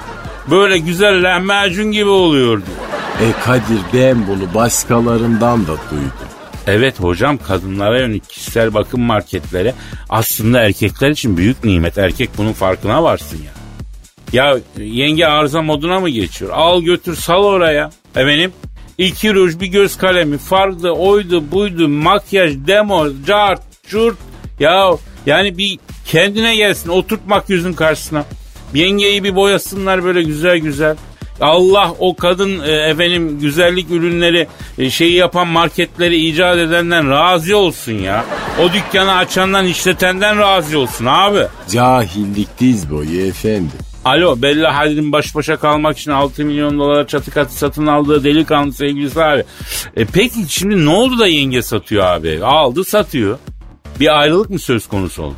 Böyle 0.50 0.78
güzel 0.78 1.22
lahmacun 1.22 1.92
gibi 1.92 2.08
oluyor 2.08 2.62
diyor. 2.66 2.78
E 3.20 3.44
Kadir 3.44 3.80
ben 3.94 4.26
bunu 4.26 4.54
başkalarından 4.54 5.62
da 5.62 5.76
duydum. 5.90 6.12
Evet 6.66 7.00
hocam 7.00 7.38
kadınlara 7.38 7.98
yönelik 7.98 8.28
kişisel 8.28 8.74
bakım 8.74 9.00
marketleri 9.00 9.74
aslında 10.08 10.60
erkekler 10.60 11.10
için 11.10 11.36
büyük 11.36 11.64
nimet. 11.64 11.98
Erkek 11.98 12.30
bunun 12.38 12.52
farkına 12.52 13.02
varsın 13.02 13.38
ya. 13.38 13.52
Ya 14.32 14.58
yenge 14.78 15.26
arıza 15.26 15.62
moduna 15.62 16.00
mı 16.00 16.08
geçiyor? 16.08 16.50
Al 16.54 16.82
götür 16.82 17.16
sal 17.16 17.44
oraya. 17.44 17.90
Efendim 18.16 18.52
iki 18.98 19.34
ruj 19.34 19.60
bir 19.60 19.66
göz 19.66 19.96
kalemi 19.96 20.38
fardı 20.38 20.90
oydu 20.90 21.50
buydu 21.52 21.88
makyaj 21.88 22.54
demo 22.66 23.06
cart 23.26 23.62
curt. 23.88 24.18
Ya 24.60 24.90
yani 25.26 25.58
bir 25.58 25.78
kendine 26.06 26.56
gelsin 26.56 26.88
oturtmak 26.90 27.50
yüzün 27.50 27.72
karşısına. 27.72 28.24
Yengeyi 28.74 29.24
bir 29.24 29.36
boyasınlar 29.36 30.04
böyle 30.04 30.22
güzel 30.22 30.58
güzel. 30.58 30.96
Allah 31.40 31.94
o 31.98 32.16
kadın 32.16 32.60
e, 32.60 32.72
efendim 32.72 33.40
güzellik 33.40 33.90
ürünleri 33.90 34.46
e, 34.78 34.90
şeyi 34.90 35.14
yapan 35.14 35.48
marketleri 35.48 36.16
icat 36.16 36.58
edenden 36.58 37.10
razı 37.10 37.56
olsun 37.56 37.92
ya. 37.92 38.24
O 38.62 38.72
dükkanı 38.72 39.14
açandan 39.14 39.66
işletenden 39.66 40.38
razı 40.38 40.78
olsun 40.78 41.06
abi. 41.06 41.46
Cahillik 41.70 42.48
diz 42.60 42.90
boyu 42.90 43.26
efendim. 43.26 43.70
Alo 44.04 44.42
Bella 44.42 44.76
Hadid'in 44.76 45.12
baş 45.12 45.34
başa 45.34 45.56
kalmak 45.56 45.98
için 45.98 46.10
6 46.10 46.44
milyon 46.44 46.78
dolara 46.78 47.06
çatı 47.06 47.30
katı 47.30 47.54
satın 47.54 47.86
aldığı 47.86 48.24
delikanlı 48.24 48.72
sevgilisi 48.72 49.22
abi. 49.22 49.44
E 49.96 50.04
peki 50.04 50.34
şimdi 50.48 50.84
ne 50.84 50.90
oldu 50.90 51.18
da 51.18 51.26
yenge 51.26 51.62
satıyor 51.62 52.04
abi? 52.04 52.44
Aldı 52.44 52.84
satıyor. 52.84 53.38
Bir 54.00 54.20
ayrılık 54.20 54.50
mı 54.50 54.58
söz 54.58 54.86
konusu 54.86 55.22
oldu? 55.22 55.34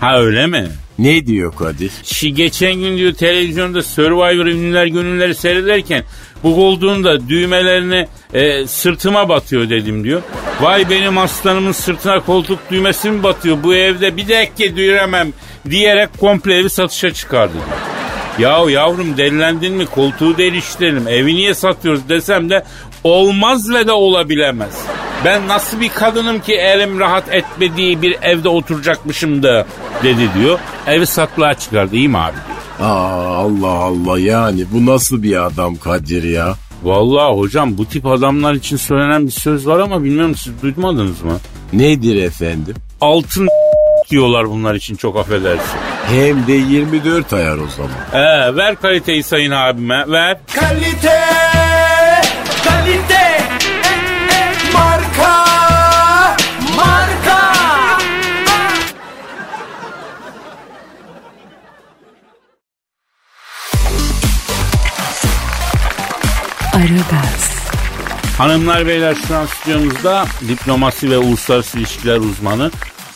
Ha 0.00 0.20
öyle 0.20 0.46
mi? 0.46 0.68
Ne 0.98 1.26
diyor 1.26 1.56
Kadir? 1.56 1.92
Şi 2.04 2.34
geçen 2.34 2.74
gün 2.74 2.96
diyor 2.96 3.12
televizyonda 3.12 3.82
Survivor 3.82 4.46
ünlüler 4.46 4.86
gönülleri 4.86 5.34
seyrederken 5.34 6.04
bu 6.42 6.54
koltuğun 6.54 7.04
da 7.04 7.28
düğmelerini 7.28 8.08
e, 8.34 8.66
sırtıma 8.66 9.28
batıyor 9.28 9.70
dedim 9.70 10.04
diyor. 10.04 10.22
Vay 10.60 10.90
benim 10.90 11.18
aslanımın 11.18 11.72
sırtına 11.72 12.20
koltuk 12.20 12.58
düğmesi 12.70 13.10
mi 13.10 13.22
batıyor 13.22 13.56
bu 13.62 13.74
evde 13.74 14.16
bir 14.16 14.28
dakika 14.28 14.76
duyuramam 14.76 15.28
diyerek 15.70 16.18
komple 16.20 16.54
evi 16.54 16.70
satışa 16.70 17.14
çıkardı 17.14 17.52
diyor. 17.52 17.89
Yahu 18.38 18.70
yavrum 18.70 19.16
delilendin 19.16 19.74
mi 19.74 19.86
koltuğu 19.86 20.36
değiştirelim 20.38 21.08
evi 21.08 21.34
niye 21.34 21.54
satıyoruz 21.54 22.08
desem 22.08 22.50
de 22.50 22.64
olmaz 23.04 23.70
ve 23.70 23.86
de 23.86 23.92
olabilemez. 23.92 24.74
Ben 25.24 25.48
nasıl 25.48 25.80
bir 25.80 25.88
kadınım 25.88 26.40
ki 26.40 26.54
elim 26.54 27.00
rahat 27.00 27.34
etmediği 27.34 28.02
bir 28.02 28.16
evde 28.22 28.48
oturacakmışım 28.48 29.42
da 29.42 29.66
dedi 30.02 30.28
diyor. 30.38 30.58
Evi 30.86 31.06
satlığa 31.06 31.54
çıkardı 31.54 31.96
iyi 31.96 32.08
mi 32.08 32.18
abi 32.18 32.32
diyor. 32.36 32.90
Aa 32.90 33.26
Allah 33.36 33.68
Allah 33.68 34.18
yani 34.18 34.64
bu 34.72 34.86
nasıl 34.86 35.22
bir 35.22 35.46
adam 35.46 35.76
Kadir 35.76 36.22
ya? 36.22 36.54
Vallahi 36.82 37.36
hocam 37.36 37.78
bu 37.78 37.86
tip 37.86 38.06
adamlar 38.06 38.54
için 38.54 38.76
söylenen 38.76 39.26
bir 39.26 39.32
söz 39.32 39.66
var 39.66 39.78
ama 39.78 40.04
bilmiyorum 40.04 40.34
siz 40.34 40.62
duymadınız 40.62 41.22
mı? 41.22 41.38
Nedir 41.72 42.22
efendim? 42.22 42.74
Altın 43.00 43.48
diyorlar 44.10 44.50
bunlar 44.50 44.74
için 44.74 44.96
çok 44.96 45.16
affedersin. 45.16 45.78
Hem 46.06 46.46
de 46.46 46.52
24 46.52 47.32
ayar 47.32 47.56
o 47.58 47.66
zaman. 47.68 47.90
Ee, 48.12 48.56
ver 48.56 48.76
kaliteyi 48.76 49.22
sayın 49.22 49.50
abime 49.50 50.04
ver. 50.08 50.38
Kalite, 50.54 51.20
kalite, 52.64 53.40
marka, 54.72 55.44
marka. 56.76 57.52
Aragaz, 66.74 67.50
Hanımlar 68.38 68.86
beyler 68.86 69.16
şu 69.28 69.36
an 69.36 69.46
stüdyomuzda 69.46 70.26
diplomasi 70.48 71.10
ve 71.10 71.18
uluslararası 71.18 71.78
ilişkiler 71.78 72.16
uzmanı 72.16 72.70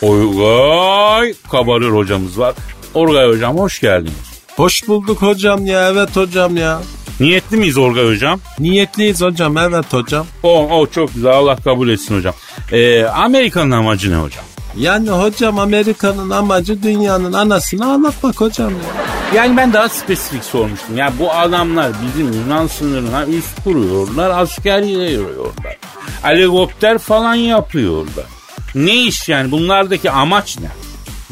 Orgay 0.04 1.34
Kabarır 1.50 1.90
hocamız 1.90 2.38
var. 2.38 2.54
Orgay 2.94 3.28
hocam 3.28 3.58
hoş 3.58 3.80
geldiniz. 3.80 4.42
Hoş 4.56 4.88
bulduk 4.88 5.22
hocam 5.22 5.66
ya 5.66 5.88
evet 5.88 6.16
hocam 6.16 6.56
ya. 6.56 6.80
Niyetli 7.20 7.56
miyiz 7.56 7.78
Orgay 7.78 8.06
hocam? 8.06 8.40
Niyetliyiz 8.58 9.20
hocam 9.20 9.56
evet 9.58 9.92
hocam. 9.92 10.26
O, 10.42 10.78
o 10.80 10.86
çok 10.86 11.14
güzel 11.14 11.32
Allah 11.32 11.56
kabul 11.56 11.88
etsin 11.88 12.16
hocam. 12.16 12.34
Ee, 12.72 13.04
Amerika'nın 13.04 13.70
amacı 13.70 14.12
ne 14.12 14.16
hocam? 14.16 14.44
Yani 14.78 15.10
hocam 15.10 15.58
Amerika'nın 15.58 16.30
amacı 16.30 16.82
dünyanın 16.82 17.32
anasını 17.32 17.92
ağlatmak 17.94 18.40
hocam 18.40 18.70
ya. 18.70 19.04
Yani 19.34 19.56
ben 19.56 19.72
daha 19.72 19.88
spesifik 19.88 20.44
sormuştum. 20.44 20.96
Ya 20.96 21.12
bu 21.18 21.32
adamlar 21.32 21.92
bizim 22.06 22.32
Yunan 22.32 22.66
sınırına 22.66 23.26
üst 23.26 23.64
kuruyorlar, 23.64 24.30
asker 24.42 24.82
yayıyorlar. 24.82 25.76
Helikopter 26.22 26.98
falan 26.98 27.34
yapıyorlar. 27.34 28.33
Ne 28.74 29.02
iş 29.02 29.28
yani 29.28 29.50
bunlardaki 29.50 30.10
amaç 30.10 30.58
ne? 30.58 30.68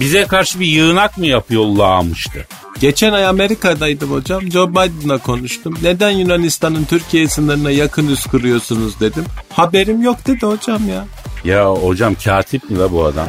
Bize 0.01 0.27
karşı 0.27 0.61
bir 0.61 0.67
yığınak 0.67 1.19
mı 1.19 1.27
yapıyorlarmıştı? 1.27 2.47
Geçen 2.81 3.13
ay 3.13 3.27
Amerika'daydım 3.27 4.11
hocam. 4.11 4.51
Joe 4.51 4.71
Biden'la 4.71 5.19
konuştum. 5.19 5.75
Neden 5.83 6.11
Yunanistan'ın 6.11 6.85
Türkiye 6.85 7.29
sınırına 7.29 7.71
yakın 7.71 8.09
üst 8.09 8.31
kuruyorsunuz 8.31 9.01
dedim. 9.01 9.25
Haberim 9.53 10.03
yok 10.03 10.27
dedi 10.27 10.47
hocam 10.47 10.89
ya. 10.89 11.05
Ya 11.45 11.71
hocam 11.71 12.15
katip 12.25 12.71
mi 12.71 12.79
la 12.79 12.93
bu 12.93 13.05
adam? 13.05 13.27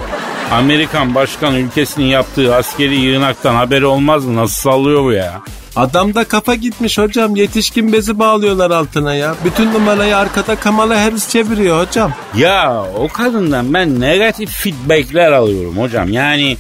Amerikan 0.52 1.16
başkan 1.16 1.56
ülkesinin 1.56 2.06
yaptığı 2.06 2.56
askeri 2.56 2.96
yığınaktan 2.96 3.56
haberi 3.56 3.86
olmaz 3.86 4.26
mı? 4.26 4.36
Nasıl 4.36 4.56
sallıyor 4.56 5.04
bu 5.04 5.12
ya? 5.12 5.42
Adamda 5.76 6.24
kafa 6.24 6.56
gitmiş 6.56 6.98
hocam. 6.98 7.36
Yetişkin 7.36 7.94
bezi 7.94 8.20
bağlıyorlar 8.20 8.72
altına 8.72 9.16
ya. 9.16 9.36
Bütün 9.46 9.74
numarayı 9.74 10.18
arkada 10.18 10.56
Kamala 10.56 11.04
Harris 11.04 11.30
çeviriyor 11.30 11.88
hocam. 11.88 12.14
Ya 12.36 12.84
o 12.98 13.08
kadından 13.08 13.74
ben 13.74 14.00
negatif 14.00 14.50
feedbackler 14.50 15.32
alıyorum 15.32 15.78
hocam. 15.78 16.14
Yani 16.14 16.58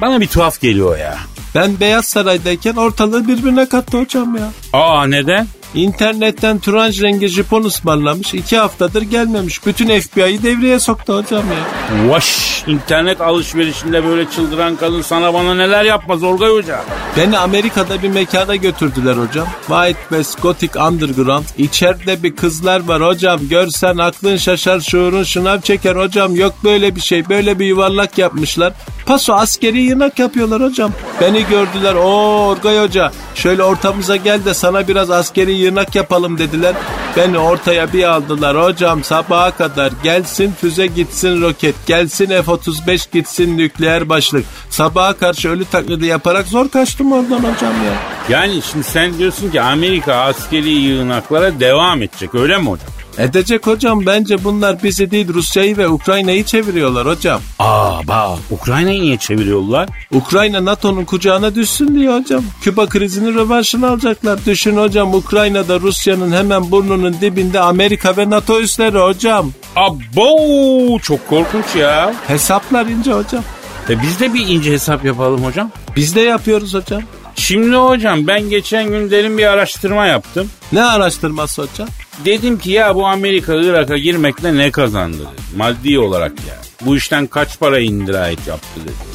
bana 0.00 0.20
bir 0.20 0.26
tuhaf 0.26 0.60
geliyor 0.60 0.98
ya. 0.98 1.16
Ben 1.54 1.80
Beyaz 1.80 2.04
Saray'dayken 2.04 2.76
ortalığı 2.76 3.28
birbirine 3.28 3.68
kattı 3.68 3.98
hocam 3.98 4.36
ya. 4.36 4.50
Aa 4.72 5.06
neden? 5.06 5.46
İnternetten 5.74 6.58
turanj 6.58 7.02
rengi 7.02 7.28
jipon 7.28 7.64
ısmarlamış. 7.64 8.34
iki 8.34 8.56
haftadır 8.58 9.02
gelmemiş. 9.02 9.66
Bütün 9.66 10.00
FBI'yi 10.00 10.42
devreye 10.42 10.80
soktu 10.80 11.16
hocam 11.16 11.44
ya. 11.46 12.10
Vaş 12.10 12.62
internet 12.66 13.20
alışverişinde 13.20 14.04
böyle 14.04 14.30
çıldıran 14.30 14.76
kadın 14.76 15.02
sana 15.02 15.34
bana 15.34 15.54
neler 15.54 15.84
yapmaz 15.84 16.22
Orgay 16.22 16.50
Hoca. 16.50 16.80
Beni 17.16 17.38
Amerika'da 17.38 18.02
bir 18.02 18.08
mekana 18.08 18.56
götürdüler 18.56 19.16
hocam. 19.16 19.46
White 19.66 20.00
West 20.00 20.42
Gothic 20.42 20.80
Underground. 20.80 21.44
İçeride 21.58 22.22
bir 22.22 22.36
kızlar 22.36 22.88
var 22.88 23.02
hocam. 23.06 23.40
Görsen 23.48 23.96
aklın 23.96 24.36
şaşar 24.36 24.80
şuurun 24.80 25.22
şınav 25.22 25.60
çeker 25.60 25.96
hocam. 25.96 26.36
Yok 26.36 26.54
böyle 26.64 26.96
bir 26.96 27.00
şey. 27.00 27.28
Böyle 27.28 27.58
bir 27.58 27.66
yuvarlak 27.66 28.18
yapmışlar. 28.18 28.72
Paso 29.06 29.32
askeri 29.32 29.82
yınak 29.82 30.18
yapıyorlar 30.18 30.62
hocam. 30.62 30.90
Beni 31.20 31.46
gördüler. 31.46 31.94
O 31.94 32.46
Orgay 32.48 32.78
Hoca 32.78 33.12
şöyle 33.34 33.62
ortamıza 33.62 34.16
gel 34.16 34.44
de 34.44 34.54
sana 34.54 34.88
biraz 34.88 35.10
askeri 35.10 35.52
yırnak 35.64 35.94
yapalım 35.94 36.38
dediler. 36.38 36.74
Beni 37.16 37.38
ortaya 37.38 37.92
bir 37.92 38.04
aldılar 38.04 38.64
hocam 38.64 39.04
sabaha 39.04 39.50
kadar 39.50 39.92
gelsin 40.02 40.54
füze 40.60 40.86
gitsin 40.86 41.42
roket 41.42 41.86
gelsin 41.86 42.26
F-35 42.26 43.12
gitsin 43.12 43.58
nükleer 43.58 44.08
başlık. 44.08 44.44
Sabaha 44.70 45.12
karşı 45.12 45.48
ölü 45.48 45.64
taklidi 45.64 46.06
yaparak 46.06 46.46
zor 46.46 46.68
kaçtım 46.68 47.12
oradan 47.12 47.38
hocam 47.38 47.72
ya. 47.84 47.92
Yani 48.28 48.62
şimdi 48.62 48.84
sen 48.84 49.18
diyorsun 49.18 49.50
ki 49.50 49.60
Amerika 49.60 50.14
askeri 50.14 50.70
yığınaklara 50.70 51.60
devam 51.60 52.02
edecek 52.02 52.34
öyle 52.34 52.58
mi 52.58 52.68
hocam? 52.70 52.93
Edecek 53.18 53.66
hocam 53.66 54.06
bence 54.06 54.44
bunlar 54.44 54.82
bizi 54.82 55.10
değil 55.10 55.28
Rusya'yı 55.34 55.76
ve 55.76 55.88
Ukrayna'yı 55.88 56.44
çeviriyorlar 56.44 57.06
hocam. 57.06 57.40
Aa 57.58 58.06
bak 58.08 58.38
Ukrayna'yı 58.50 59.00
niye 59.02 59.16
çeviriyorlar? 59.16 59.88
Ukrayna 60.12 60.64
NATO'nun 60.64 61.04
kucağına 61.04 61.54
düşsün 61.54 61.94
diye 61.94 62.18
hocam. 62.18 62.44
Küba 62.62 62.86
krizini 62.86 63.34
rövanşını 63.34 63.88
alacaklar. 63.88 64.38
Düşün 64.46 64.76
hocam 64.76 65.14
Ukrayna'da 65.14 65.80
Rusya'nın 65.80 66.32
hemen 66.32 66.70
burnunun 66.70 67.16
dibinde 67.20 67.60
Amerika 67.60 68.16
ve 68.16 68.30
NATO 68.30 68.60
üsleri 68.60 68.98
hocam. 68.98 69.50
Abo 69.76 70.98
çok 70.98 71.28
korkunç 71.28 71.76
ya. 71.76 72.14
Hesaplar 72.26 72.86
ince 72.86 73.12
hocam. 73.12 73.44
E 73.90 74.02
biz 74.02 74.20
de 74.20 74.34
bir 74.34 74.46
ince 74.48 74.72
hesap 74.72 75.04
yapalım 75.04 75.44
hocam. 75.44 75.70
Biz 75.96 76.14
de 76.14 76.20
yapıyoruz 76.20 76.74
hocam. 76.74 77.02
Şimdi 77.36 77.76
hocam 77.76 78.26
ben 78.26 78.50
geçen 78.50 78.88
gün 78.88 79.10
derin 79.10 79.38
bir 79.38 79.46
araştırma 79.46 80.06
yaptım. 80.06 80.50
Ne 80.72 80.82
araştırması 80.84 81.62
hocam? 81.62 81.88
Dedim 82.24 82.58
ki 82.58 82.70
ya 82.70 82.94
bu 82.94 83.06
Amerika 83.06 83.54
Irak'a 83.54 83.98
girmekle 83.98 84.56
ne 84.56 84.70
kazandı 84.70 85.18
dedi. 85.18 85.56
Maddi 85.56 85.98
olarak 85.98 86.32
ya. 86.48 86.56
Bu 86.80 86.96
işten 86.96 87.26
kaç 87.26 87.58
para 87.60 87.78
indirayet 87.78 88.46
yaptı 88.46 88.80
dedi. 88.84 89.14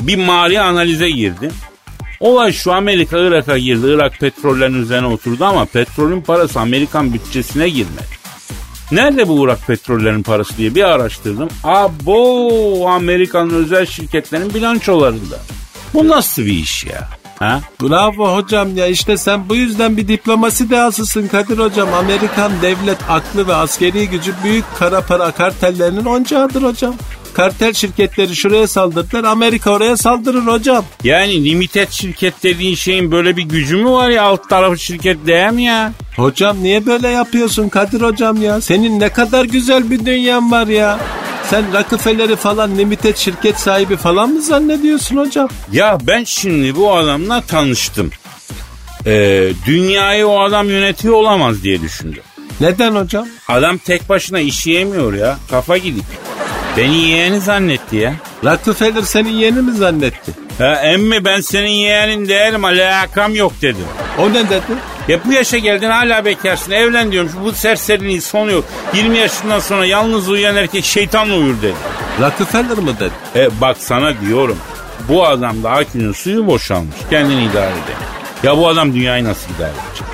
Bir 0.00 0.16
mali 0.16 0.60
analize 0.60 1.10
girdim. 1.10 1.52
Olay 2.20 2.52
şu 2.52 2.72
Amerika 2.72 3.18
Irak'a 3.18 3.58
girdi. 3.58 3.86
Irak 3.86 4.18
petrollerin 4.20 4.82
üzerine 4.82 5.06
oturdu 5.06 5.44
ama 5.44 5.64
petrolün 5.64 6.20
parası 6.20 6.60
Amerikan 6.60 7.14
bütçesine 7.14 7.68
girmedi. 7.68 8.16
Nerede 8.92 9.28
bu 9.28 9.44
Irak 9.44 9.66
petrollerin 9.66 10.22
parası 10.22 10.56
diye 10.56 10.74
bir 10.74 10.82
araştırdım. 10.84 11.48
Abo 11.64 12.88
Amerikan 12.88 13.50
özel 13.50 13.86
şirketlerin 13.86 14.54
bilançolarında. 14.54 15.38
Bu 15.94 16.08
nasıl 16.08 16.42
bir 16.42 16.52
iş 16.52 16.84
ya? 16.84 17.08
Ha? 17.38 17.60
Bravo 17.82 18.36
hocam 18.36 18.76
ya 18.76 18.86
işte 18.86 19.16
sen 19.16 19.48
bu 19.48 19.56
yüzden 19.56 19.96
bir 19.96 20.08
diplomasi 20.08 20.70
dehasısın 20.70 21.28
Kadir 21.28 21.58
hocam. 21.58 21.94
Amerikan 21.94 22.52
devlet 22.62 22.98
aklı 23.08 23.48
ve 23.48 23.54
askeri 23.54 24.08
gücü 24.08 24.34
büyük 24.44 24.64
kara 24.78 25.00
para 25.00 25.32
kartellerinin 25.32 26.04
oncağıdır 26.04 26.62
hocam. 26.62 26.94
Kartel 27.34 27.72
şirketleri 27.72 28.36
şuraya 28.36 28.66
saldırdılar 28.66 29.24
Amerika 29.24 29.70
oraya 29.70 29.96
saldırır 29.96 30.46
hocam. 30.46 30.84
Yani 31.04 31.44
limited 31.44 31.90
şirket 31.90 32.42
dediğin 32.42 32.74
şeyin 32.74 33.12
böyle 33.12 33.36
bir 33.36 33.42
gücü 33.42 33.76
mü 33.76 33.90
var 33.90 34.08
ya 34.08 34.22
alt 34.22 34.48
tarafı 34.48 34.78
şirket 34.78 35.26
değil 35.26 35.52
mi 35.52 35.64
ya? 35.64 35.92
Hocam 36.16 36.62
niye 36.62 36.86
böyle 36.86 37.08
yapıyorsun 37.08 37.68
Kadir 37.68 38.00
hocam 38.00 38.42
ya? 38.42 38.60
Senin 38.60 39.00
ne 39.00 39.08
kadar 39.08 39.44
güzel 39.44 39.90
bir 39.90 40.06
dünyan 40.06 40.50
var 40.50 40.66
ya. 40.66 40.98
Sen 41.50 41.72
Rockefeller'i 41.72 42.36
falan 42.36 42.78
limited 42.78 43.16
şirket 43.16 43.58
sahibi 43.60 43.96
falan 43.96 44.30
mı 44.30 44.42
zannediyorsun 44.42 45.16
hocam? 45.16 45.48
Ya 45.72 45.98
ben 46.02 46.24
şimdi 46.24 46.76
bu 46.76 46.94
adamla 46.94 47.40
tanıştım. 47.40 48.10
Ee, 49.06 49.48
dünyayı 49.66 50.26
o 50.26 50.40
adam 50.40 50.68
yönetiyor 50.70 51.14
olamaz 51.14 51.62
diye 51.62 51.82
düşündüm. 51.82 52.22
Neden 52.60 52.94
hocam? 52.94 53.28
Adam 53.48 53.78
tek 53.78 54.08
başına 54.08 54.40
iş 54.40 54.66
yiyemiyor 54.66 55.14
ya. 55.14 55.36
Kafa 55.50 55.76
gidip. 55.76 56.04
Beni 56.76 56.96
yeğeni 56.96 57.40
zannetti 57.40 57.96
ya. 57.96 58.14
Rockefeller 58.44 59.02
senin 59.02 59.30
yeğeni 59.30 59.60
mi 59.62 59.72
zannetti? 59.72 60.32
Ha, 60.58 60.74
emmi 60.82 61.24
ben 61.24 61.40
senin 61.40 61.70
yeğenin 61.70 62.28
değilim 62.28 62.64
alakam 62.64 63.34
yok 63.34 63.52
dedim. 63.62 63.84
O 64.18 64.32
ne 64.32 64.50
dedi? 64.50 64.62
Ya 65.08 65.20
bu 65.24 65.32
yaşa 65.32 65.58
geldin 65.58 65.90
hala 65.90 66.24
bekarsın 66.24 66.72
evlen 66.72 67.12
diyorum. 67.12 67.30
Bu 67.44 67.52
serseriliğin 67.52 68.20
sonu 68.20 68.50
yok. 68.52 68.64
20 68.94 69.18
yaşından 69.18 69.60
sonra 69.60 69.86
yalnız 69.86 70.28
uyuyan 70.28 70.56
erkek 70.56 70.84
şeytanla 70.84 71.34
uyur 71.34 71.62
dedi. 71.62 71.74
Rockefeller 72.20 72.78
mı 72.78 72.94
dedi? 73.00 73.12
E 73.36 73.60
bak 73.60 73.76
sana 73.80 74.20
diyorum. 74.20 74.58
Bu 75.08 75.26
adam 75.26 75.62
da 75.62 75.70
akünün 75.70 76.12
suyu 76.12 76.46
boşalmış. 76.46 76.96
Kendini 77.10 77.44
idare 77.44 77.66
edemiyor. 77.70 78.00
Ya 78.42 78.56
bu 78.56 78.68
adam 78.68 78.94
dünyayı 78.94 79.24
nasıl 79.24 79.54
idare 79.54 79.70
edecek? 79.70 80.06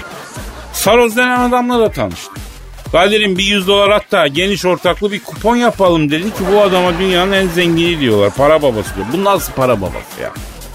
Saroz 0.72 1.16
denen 1.16 1.40
adamla 1.40 1.80
da 1.80 1.90
tanıştım. 1.90 2.34
Kadir'in 2.92 3.38
bir 3.38 3.44
100 3.44 3.66
dolar 3.66 3.90
hatta 3.92 4.26
geniş 4.26 4.64
ortaklı 4.64 5.12
bir 5.12 5.22
kupon 5.22 5.56
yapalım 5.56 6.10
dedi 6.10 6.24
ki 6.24 6.44
bu 6.52 6.60
adama 6.60 6.98
dünyanın 6.98 7.32
en 7.32 7.48
zengini 7.48 8.00
diyorlar. 8.00 8.30
Para 8.36 8.62
babası 8.62 8.94
diyor. 8.94 9.06
Bu 9.12 9.24
nasıl 9.24 9.52
para 9.52 9.80
babası 9.80 10.20
ya? 10.22 10.30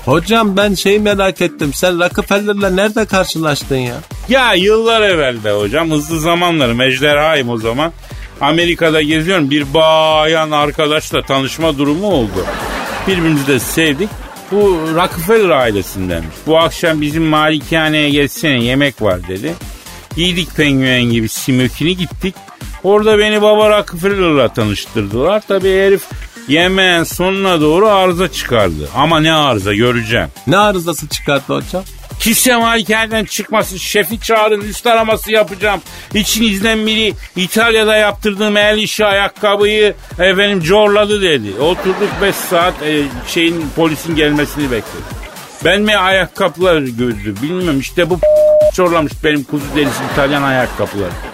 Hocam 0.08 0.58
ben 0.58 0.74
şey 0.74 1.00
merak 1.00 1.42
ettim. 1.42 1.74
Sen 1.74 2.00
Rockefeller'la 2.00 2.70
nerede 2.70 3.06
karşılaştın 3.06 3.76
ya? 3.76 3.96
Ya 4.30 4.54
yıllar 4.54 5.02
evvel 5.02 5.44
be 5.44 5.52
hocam 5.52 5.92
hızlı 5.92 6.20
zamanlarım 6.20 6.82
ejderhayım 6.82 7.50
o 7.50 7.58
zaman. 7.58 7.92
Amerika'da 8.42 9.02
geziyorum 9.02 9.50
bir 9.50 9.74
bayan 9.74 10.52
arkadaşla 10.52 11.22
tanışma 11.22 11.78
durumu 11.78 12.08
oldu. 12.08 12.46
Birbirimizi 13.08 13.48
de 13.48 13.60
sevdik. 13.60 14.10
Bu 14.52 14.80
Rockefeller 14.96 15.50
ailesindenmiş. 15.50 16.36
Bu 16.48 16.58
akşam 16.58 17.02
bizim 17.02 17.24
malikaneye 17.24 18.10
geçsene 18.10 18.64
yemek 18.64 19.02
var 19.02 19.28
dedi. 19.28 19.54
Giydik 20.16 20.56
penguen 20.56 21.04
gibi 21.04 21.30
simökini 21.30 21.98
gittik. 21.98 22.36
Orada 22.84 23.20
beni 23.20 23.42
baba 23.42 23.80
Rockefeller'la 23.80 24.54
tanıştırdılar. 24.54 25.44
Tabii 25.48 25.80
herif 25.80 26.04
yemeğin 26.48 27.04
sonuna 27.04 27.62
doğru 27.62 27.88
arıza 27.88 28.32
çıkardı. 28.32 28.90
Ama 28.96 29.20
ne 29.20 29.34
arıza 29.34 29.74
göreceğim. 29.74 30.28
Ne 30.48 30.58
arızası 30.58 31.08
çıkarttı 31.08 31.56
hocam? 31.56 31.84
Kişi 32.20 32.54
malikaneden 32.54 33.26
çıkması, 33.26 33.80
şefi 33.80 34.20
çağırın, 34.20 34.62
üst 34.62 34.88
araması 34.88 35.32
yapacağım. 35.32 35.82
İçinizden 36.14 36.88
biri 36.88 37.14
İtalya'da 37.36 37.96
yaptırdığım 37.96 38.58
el 38.58 38.78
işi 38.78 39.06
ayakkabıyı 39.06 39.96
efendim 40.20 40.62
corladı 40.62 41.22
dedi. 41.22 41.60
Oturduk 41.60 42.10
5 42.22 42.36
saat 42.36 42.74
e, 42.84 43.04
şeyin 43.28 43.66
polisin 43.76 44.16
gelmesini 44.16 44.64
bekledik. 44.64 45.18
Ben 45.66 45.82
mi 45.82 45.98
ayakkabılar 45.98 46.82
gördü 46.82 47.36
bilmiyorum 47.42 47.80
işte 47.80 48.10
bu 48.10 48.20
çorlamış 48.74 49.14
benim 49.24 49.44
kuzu 49.44 49.66
derisi 49.76 50.04
İtalyan 50.14 50.44
ayakkabıları. 50.44 51.27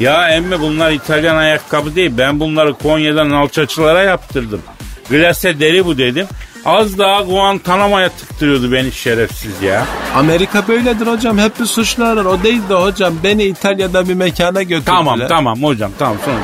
Ya 0.00 0.28
emme 0.28 0.60
bunlar 0.60 0.92
İtalyan 0.92 1.36
ayakkabı 1.36 1.96
değil 1.96 2.12
ben 2.18 2.40
bunları 2.40 2.74
Konya'dan 2.74 3.30
alçaçılara 3.30 4.02
yaptırdım. 4.02 4.62
Glase 5.10 5.60
deri 5.60 5.86
bu 5.86 5.98
dedim. 5.98 6.26
Az 6.64 6.98
daha 6.98 7.20
Guantanamo'ya 7.22 8.08
tıktırıyordu 8.08 8.72
beni 8.72 8.92
şerefsiz 8.92 9.62
ya. 9.62 9.86
Amerika 10.16 10.68
böyledir 10.68 11.06
hocam. 11.06 11.38
Hep 11.38 11.60
bir 11.60 11.66
suçlu 11.66 12.04
arar. 12.04 12.24
O 12.24 12.42
değil 12.42 12.62
de 12.68 12.74
hocam 12.74 13.14
beni 13.24 13.44
İtalya'da 13.44 14.08
bir 14.08 14.14
mekana 14.14 14.62
götürdüler. 14.62 14.84
Tamam 14.86 15.20
tamam 15.28 15.62
hocam 15.62 15.90
tamam 15.98 16.16
sonra 16.24 16.36
da. 16.36 16.40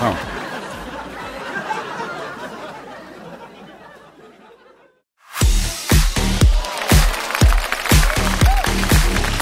Tamam. 0.00 0.14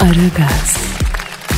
Aragaz, 0.01 0.86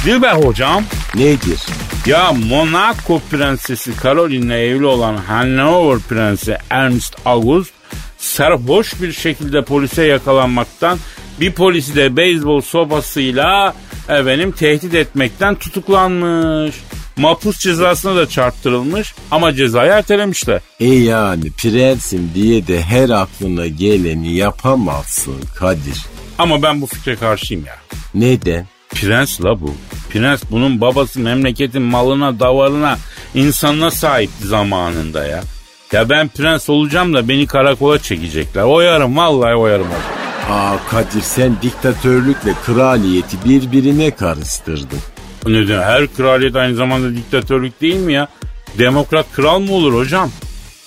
Dilber 0.05 0.33
hocam. 0.33 0.83
Nedir? 1.15 1.59
Ya 2.05 2.33
Monaco 2.49 3.21
prensesi 3.31 3.91
Caroline'le 4.03 4.57
evli 4.57 4.85
olan 4.85 5.17
Hanover 5.17 5.99
prensi 5.99 6.57
Ernst 6.69 7.15
August 7.25 7.71
sarhoş 8.17 9.01
bir 9.01 9.11
şekilde 9.11 9.63
polise 9.63 10.03
yakalanmaktan 10.03 10.99
bir 11.39 11.51
polisi 11.51 11.95
de 11.95 12.17
beyzbol 12.17 12.61
sopasıyla 12.61 13.73
efendim 14.09 14.51
tehdit 14.51 14.93
etmekten 14.93 15.55
tutuklanmış. 15.55 16.75
Mapus 17.17 17.59
cezasına 17.59 18.15
da 18.15 18.29
çarptırılmış 18.29 19.13
ama 19.31 19.53
cezayı 19.53 19.91
ertelemişler. 19.91 20.61
E 20.79 20.85
yani 20.85 21.51
prensim 21.51 22.31
diye 22.35 22.67
de 22.67 22.81
her 22.81 23.09
aklına 23.09 23.67
geleni 23.67 24.33
yapamazsın 24.33 25.35
Kadir. 25.55 26.05
Ama 26.37 26.63
ben 26.63 26.81
bu 26.81 26.87
fikre 26.87 27.15
karşıyım 27.15 27.65
ya. 27.65 27.75
Neden? 28.13 28.67
Prens 28.89 29.41
la 29.41 29.61
bu. 29.61 29.73
Prens 30.09 30.41
bunun 30.51 30.81
babası 30.81 31.19
memleketin 31.19 31.81
malına, 31.81 32.39
davarına, 32.39 32.97
insanına 33.35 33.91
sahipti 33.91 34.47
zamanında 34.47 35.27
ya. 35.27 35.43
Ya 35.91 36.09
ben 36.09 36.27
prens 36.27 36.69
olacağım 36.69 37.13
da 37.13 37.27
beni 37.27 37.47
karakola 37.47 37.99
çekecekler. 37.99 38.63
Oyarım 38.63 39.17
vallahi 39.17 39.55
oyarım. 39.55 39.87
Aa 40.51 40.75
Kadir 40.89 41.21
sen 41.21 41.55
diktatörlükle 41.61 42.53
kraliyeti 42.65 43.37
birbirine 43.45 44.11
karıştırdın. 44.11 44.99
Neden? 45.47 45.81
Her 45.81 46.07
kraliyet 46.13 46.55
aynı 46.55 46.75
zamanda 46.75 47.15
diktatörlük 47.15 47.81
değil 47.81 47.95
mi 47.95 48.13
ya? 48.13 48.27
Demokrat 48.77 49.25
kral 49.33 49.59
mı 49.59 49.73
olur 49.73 49.93
hocam? 49.93 50.29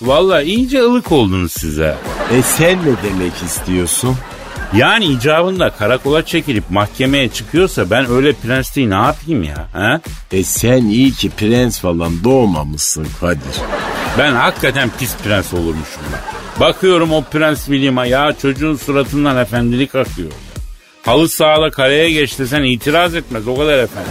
Vallahi 0.01 0.43
iyice 0.43 0.81
ılık 0.83 1.11
oldunuz 1.11 1.51
size. 1.51 1.95
E 2.37 2.41
sen 2.41 2.77
ne 2.79 3.09
demek 3.09 3.33
istiyorsun? 3.45 4.17
Yani 4.77 5.05
icabında 5.05 5.69
karakola 5.69 6.25
çekilip 6.25 6.63
mahkemeye 6.69 7.29
çıkıyorsa 7.29 7.89
ben 7.89 8.09
öyle 8.09 8.33
prensliği 8.33 8.89
ne 8.89 8.95
yapayım 8.95 9.43
ya? 9.43 9.67
He? 9.73 10.01
E 10.37 10.43
sen 10.43 10.83
iyi 10.83 11.11
ki 11.11 11.29
prens 11.29 11.79
falan 11.79 12.23
doğmamışsın 12.23 13.07
Kadir. 13.19 13.61
Ben 14.17 14.33
hakikaten 14.33 14.89
pis 14.99 15.15
prens 15.17 15.53
olurmuşum 15.53 16.03
ben. 16.13 16.19
Bakıyorum 16.61 17.11
o 17.13 17.23
prens 17.23 17.69
bilime 17.69 18.09
ya 18.09 18.33
çocuğun 18.41 18.75
suratından 18.75 19.37
efendilik 19.37 19.95
akıyor. 19.95 20.31
Halı 21.05 21.29
sahada 21.29 21.69
kaleye 21.69 22.11
geçti 22.11 22.47
sen 22.47 22.63
itiraz 22.63 23.15
etmez 23.15 23.47
o 23.47 23.57
kadar 23.57 23.77
efendi. 23.79 24.09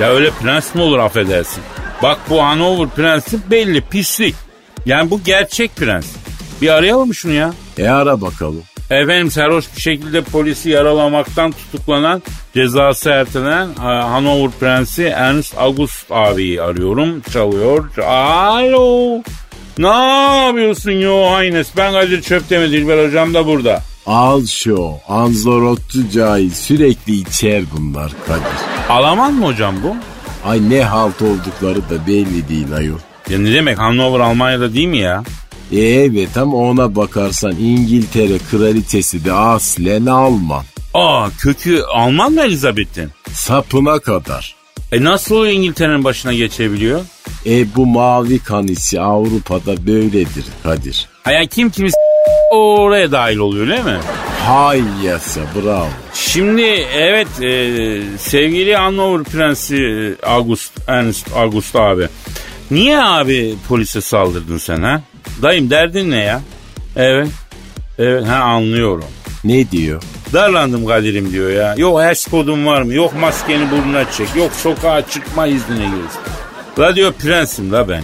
Ya 0.00 0.10
öyle 0.10 0.30
prens 0.30 0.74
mi 0.74 0.82
olur 0.82 0.98
affedersin? 0.98 1.62
Bak 2.02 2.18
bu 2.30 2.42
Hanover 2.42 2.88
prensi 2.88 3.50
belli 3.50 3.80
pislik. 3.80 4.34
Yani 4.86 5.10
bu 5.10 5.20
gerçek 5.24 5.76
prens. 5.76 6.06
Bir 6.62 6.68
arayalım 6.68 7.14
şunu 7.14 7.32
ya. 7.32 7.52
E 7.78 7.88
ara 7.88 8.20
bakalım. 8.20 8.62
Efendim 8.90 9.30
sarhoş 9.30 9.64
bir 9.76 9.80
şekilde 9.80 10.22
polisi 10.22 10.70
yaralamaktan 10.70 11.52
tutuklanan 11.52 12.22
cezası 12.54 13.10
ertelenen 13.10 13.68
Hanover 13.78 14.50
Prensi 14.60 15.04
Ernst 15.04 15.54
August 15.58 16.06
abiyi 16.10 16.62
arıyorum. 16.62 17.20
Çalıyor. 17.32 17.98
Alo. 17.98 19.22
Ne 19.78 19.88
yapıyorsun 20.46 20.90
yo 20.92 21.30
Haynes? 21.30 21.68
Ben 21.76 21.92
Kadir 21.92 22.22
Çöptemir 22.22 22.70
Dilber 22.72 23.06
hocam 23.08 23.34
da 23.34 23.46
burada. 23.46 23.82
Al 24.06 24.46
şu 24.46 24.90
Anzorottu 25.08 26.10
cahil 26.10 26.50
sürekli 26.50 27.12
içer 27.12 27.62
bunlar 27.76 28.12
Kadir. 28.26 28.88
Alaman 28.88 29.34
mı 29.34 29.46
hocam 29.46 29.74
bu? 29.82 29.96
Ay 30.48 30.70
ne 30.70 30.82
halt 30.82 31.22
oldukları 31.22 31.90
da 31.90 32.06
belli 32.06 32.48
değil 32.48 32.74
ayol. 32.76 32.98
Ya 33.30 33.38
ne 33.38 33.52
demek 33.52 33.78
Hanover 33.78 34.20
Almanya'da 34.20 34.74
değil 34.74 34.86
mi 34.88 34.98
ya? 34.98 35.22
Evet 35.78 36.36
ama 36.36 36.56
ona 36.56 36.96
bakarsan 36.96 37.56
İngiltere 37.60 38.38
kraliçesi 38.50 39.24
de 39.24 39.32
aslen 39.32 40.06
Alman. 40.06 40.62
Aa 40.94 41.28
kökü 41.38 41.82
Alman 41.82 42.32
mı 42.32 42.42
Elizabeth'in? 42.42 43.10
Sapına 43.32 43.98
kadar. 43.98 44.54
E 44.92 45.04
nasıl 45.04 45.34
oluyor 45.34 45.52
İngiltere'nin 45.52 46.04
başına 46.04 46.32
geçebiliyor? 46.34 47.00
E 47.46 47.74
bu 47.76 47.86
mavi 47.86 48.38
kan 48.38 48.66
işi 48.66 49.00
Avrupa'da 49.00 49.86
böyledir 49.86 50.44
Kadir. 50.62 51.08
Ha 51.24 51.32
yani 51.32 51.48
kim 51.48 51.70
kimi 51.70 51.90
oraya 52.50 53.12
dahil 53.12 53.36
oluyor 53.36 53.68
değil 53.68 53.84
mi? 53.84 53.98
Hay 54.46 54.82
yasa 55.04 55.40
bravo. 55.54 55.88
Şimdi 56.14 56.62
evet 56.96 57.42
e, 57.42 58.00
sevgili 58.18 58.76
Hanover 58.76 59.24
Prensi 59.24 59.76
e, 59.76 60.26
August, 60.26 60.72
Ernst 60.88 61.32
August 61.36 61.76
abi. 61.76 62.08
Niye 62.70 62.98
abi 62.98 63.54
polise 63.68 64.00
saldırdın 64.00 64.58
sen 64.58 64.82
ha? 64.82 65.02
Dayım 65.42 65.70
derdin 65.70 66.10
ne 66.10 66.18
ya? 66.18 66.40
Evet. 66.96 67.28
Evet 67.98 68.26
ha 68.28 68.36
anlıyorum. 68.36 69.04
Ne 69.44 69.70
diyor? 69.70 70.02
Darlandım 70.32 70.86
Kadir'im 70.86 71.32
diyor 71.32 71.50
ya. 71.50 71.74
Yok 71.78 72.00
hash 72.00 72.24
kodun 72.24 72.66
var 72.66 72.82
mı? 72.82 72.94
Yok 72.94 73.14
maskeni 73.20 73.70
burnuna 73.70 74.10
çek. 74.10 74.36
Yok 74.36 74.52
sokağa 74.52 75.08
çıkma 75.08 75.46
iznine 75.46 75.84
girsin. 75.84 76.20
La 76.78 76.96
diyor 76.96 77.12
prensim 77.12 77.72
la 77.72 77.88
ben. 77.88 78.02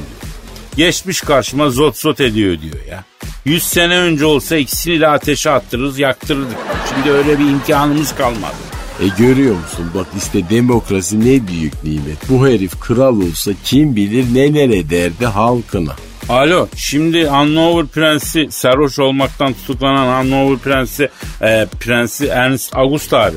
Geçmiş 0.76 1.20
karşıma 1.20 1.70
zot 1.70 1.96
zot 1.96 2.20
ediyor 2.20 2.60
diyor 2.60 2.86
ya. 2.90 3.04
Yüz 3.44 3.62
sene 3.62 3.98
önce 3.98 4.24
olsa 4.24 4.56
ikisini 4.56 5.00
de 5.00 5.08
ateşe 5.08 5.50
attırırız 5.50 5.98
yaktırırdık. 5.98 6.56
Şimdi 6.88 7.10
öyle 7.10 7.38
bir 7.38 7.44
imkanımız 7.44 8.14
kalmadı. 8.14 8.69
E 9.00 9.08
görüyor 9.18 9.54
musun 9.54 9.90
bak 9.94 10.06
işte 10.18 10.50
demokrasi 10.50 11.20
ne 11.20 11.48
büyük 11.48 11.84
nimet. 11.84 12.28
Bu 12.28 12.48
herif 12.48 12.80
kral 12.80 13.20
olsa 13.20 13.50
kim 13.64 13.96
bilir 13.96 14.34
neler 14.34 14.70
ederdi 14.70 15.26
halkına. 15.26 15.96
Alo 16.28 16.68
şimdi 16.76 17.26
Hannover 17.26 17.86
Prensi 17.86 18.48
sarhoş 18.50 18.98
olmaktan 18.98 19.52
tutuklanan 19.52 20.06
Hannover 20.06 20.58
Prensi 20.58 21.08
e, 21.42 21.66
Prensi 21.80 22.26
Ernst 22.26 22.76
August 22.76 23.12
abi. 23.14 23.36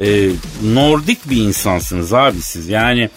E, 0.00 0.28
Nordik 0.74 1.30
bir 1.30 1.36
insansınız 1.36 2.12
abi 2.12 2.40
siz 2.40 2.68
yani 2.68 3.10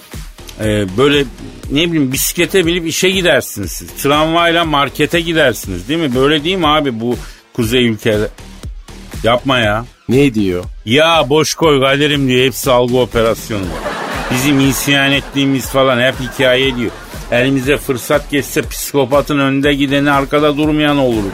e, 0.59 0.97
böyle 0.97 1.23
ne 1.71 1.91
bileyim 1.91 2.11
bisiklete 2.11 2.65
binip 2.65 2.87
işe 2.87 3.09
gidersiniz 3.09 3.71
siz. 3.71 3.87
Tramvayla 3.91 4.65
markete 4.65 5.21
gidersiniz 5.21 5.87
değil 5.87 5.99
mi? 5.99 6.15
Böyle 6.15 6.43
değil 6.43 6.57
mi 6.57 6.67
abi 6.67 6.99
bu 6.99 7.17
kuzey 7.53 7.87
ülkede? 7.87 8.27
Yapma 9.23 9.59
ya. 9.59 9.85
Ne 10.11 10.33
diyor? 10.33 10.63
Ya 10.85 11.29
boş 11.29 11.55
koy 11.55 11.79
galerim 11.79 12.27
diyor 12.27 12.45
hepsi 12.45 12.71
algı 12.71 12.97
operasyonu. 12.97 13.65
Bizim 14.31 14.69
isyan 14.69 15.11
ettiğimiz 15.11 15.69
falan 15.69 16.01
hep 16.01 16.15
hikaye 16.19 16.75
diyor. 16.75 16.91
Elimize 17.31 17.77
fırsat 17.77 18.31
geçse 18.31 18.61
psikopatın 18.61 19.39
önünde 19.39 19.73
gideni 19.73 20.11
arkada 20.11 20.57
durmayan 20.57 20.97
oluruz. 20.97 21.31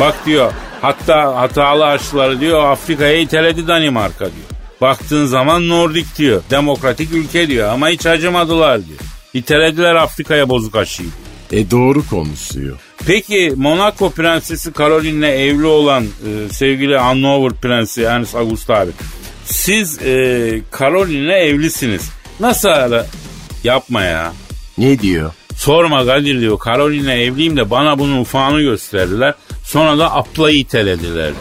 Bak 0.00 0.14
diyor 0.26 0.52
hatta 0.80 1.36
hatalı 1.36 1.86
aşıları 1.86 2.40
diyor 2.40 2.64
Afrika'ya 2.64 3.18
iteledi 3.18 3.68
Danimarka 3.68 4.24
diyor. 4.24 4.46
Baktığın 4.80 5.26
zaman 5.26 5.68
Nordik 5.68 6.18
diyor. 6.18 6.42
Demokratik 6.50 7.12
ülke 7.12 7.48
diyor 7.48 7.68
ama 7.68 7.88
hiç 7.88 8.06
acımadılar 8.06 8.86
diyor. 8.86 8.98
İtelediler 9.34 9.94
Afrika'ya 9.94 10.48
bozuk 10.48 10.76
aşıyı. 10.76 11.08
E 11.52 11.70
doğru 11.70 12.06
konuşuyor. 12.06 12.76
Peki 13.06 13.52
Monaco 13.56 14.10
prensesi 14.10 14.72
Caroline'le 14.78 15.28
evli 15.28 15.66
olan 15.66 16.04
e, 16.04 16.52
sevgili 16.52 16.96
Hanover 16.96 17.52
prensi 17.52 18.02
Ernst 18.02 18.34
August 18.34 18.70
abi. 18.70 18.90
Siz 19.44 20.02
e, 20.02 20.60
Caroline'le 20.78 21.36
evlisiniz. 21.36 22.10
Nasıl 22.40 22.68
ara? 22.68 23.06
Yapma 23.64 24.02
ya. 24.02 24.32
Ne 24.78 24.98
diyor? 24.98 25.32
Sorma 25.56 26.06
Kadir 26.06 26.40
diyor. 26.40 26.58
Caroline'le 26.64 27.22
evliyim 27.22 27.56
de 27.56 27.70
bana 27.70 27.98
bunun 27.98 28.20
ufağını 28.20 28.60
gösterdiler. 28.60 29.34
Sonra 29.64 29.98
da 29.98 30.14
aplayı 30.14 30.58
itelediler 30.58 31.32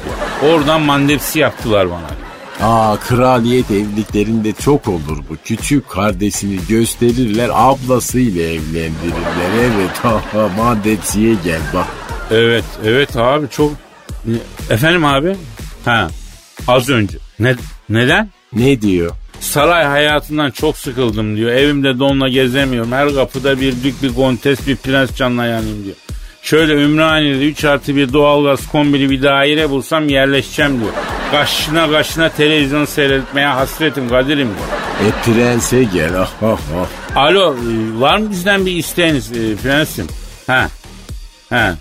diyor. 0.43 0.53
Oradan 0.53 0.81
mandepsi 0.81 1.39
yaptılar 1.39 1.91
bana 1.91 2.09
diyor. 2.09 2.26
Aa 2.61 2.97
kraliyet 2.97 3.71
evliliklerinde 3.71 4.53
çok 4.53 4.87
olur 4.87 5.17
bu. 5.29 5.37
Küçük 5.45 5.89
kardeşini 5.89 6.59
gösterirler 6.69 7.49
ablasıyla 7.53 8.41
evlendirirler. 8.41 9.51
Evet 9.59 9.97
ha 10.03 10.21
mandepsiye 10.57 11.35
gel 11.43 11.61
bak. 11.73 11.87
Evet, 12.31 12.63
evet 12.85 13.17
abi 13.17 13.47
çok... 13.49 13.71
Efendim 14.69 15.05
abi? 15.05 15.35
Ha, 15.85 16.07
az 16.67 16.89
önce. 16.89 17.17
Ne, 17.39 17.55
neden? 17.89 18.29
Ne 18.53 18.81
diyor? 18.81 19.11
Saray 19.39 19.85
hayatından 19.85 20.51
çok 20.51 20.77
sıkıldım 20.77 21.37
diyor. 21.37 21.51
Evimde 21.51 21.99
donla 21.99 22.29
gezemiyorum. 22.29 22.91
Her 22.91 23.13
kapıda 23.13 23.61
bir 23.61 23.83
dük, 23.83 24.03
bir 24.03 24.13
kontes, 24.13 24.67
bir 24.67 24.75
prens 24.75 25.15
canına 25.15 25.45
yanayım 25.45 25.83
diyor. 25.85 25.95
Şöyle 26.47 26.73
Ümraniye'de 26.73 27.45
3 27.45 27.65
artı 27.65 27.95
bir 27.95 28.13
doğalgaz 28.13 28.67
kombili 28.67 29.10
bir 29.10 29.23
daire 29.23 29.69
bulsam 29.69 30.10
yerleşeceğim 30.10 30.81
diyor. 30.81 30.91
Kaşına 31.31 31.91
kaşına 31.91 32.29
televizyon 32.29 32.86
seyretmeye 32.86 33.47
hasretim 33.47 34.10
Kadir'im 34.10 34.47
diyor. 34.47 35.10
E 35.10 35.23
prense 35.25 35.83
gel 35.83 36.21
ah 36.21 36.29
ah 36.41 36.57
ah. 37.15 37.21
Alo 37.21 37.53
e, 37.53 37.99
var 37.99 38.17
mı 38.17 38.31
bizden 38.31 38.65
bir 38.65 38.71
isteğiniz 38.71 39.31
e, 39.31 39.55
prensim? 39.63 40.07
Ha. 40.47 40.67
Ha. 41.49 41.75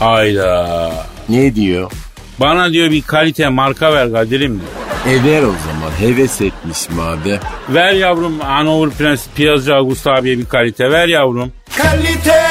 Ayda. 0.00 0.92
Ne 1.28 1.54
diyor? 1.54 1.92
Bana 2.40 2.72
diyor 2.72 2.90
bir 2.90 3.02
kalite 3.02 3.48
marka 3.48 3.92
ver 3.92 4.12
Kadir'im 4.12 4.60
diyor. 4.60 5.16
E 5.16 5.24
ver 5.24 5.42
o 5.42 5.54
zaman 5.66 5.90
heves 6.00 6.40
etmiş 6.40 6.90
madem. 6.90 7.40
Ver 7.68 7.92
yavrum 7.92 8.40
Hanover 8.40 8.90
Prens 8.90 9.26
Piyazcı 9.34 9.74
August 9.74 10.06
abiye 10.06 10.38
bir 10.38 10.46
kalite 10.46 10.90
ver 10.90 11.08
yavrum. 11.08 11.52
Kalite, 11.76 12.49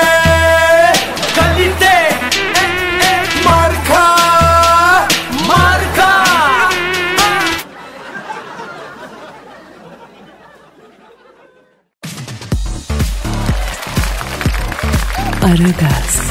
Aragaz, 15.49 16.21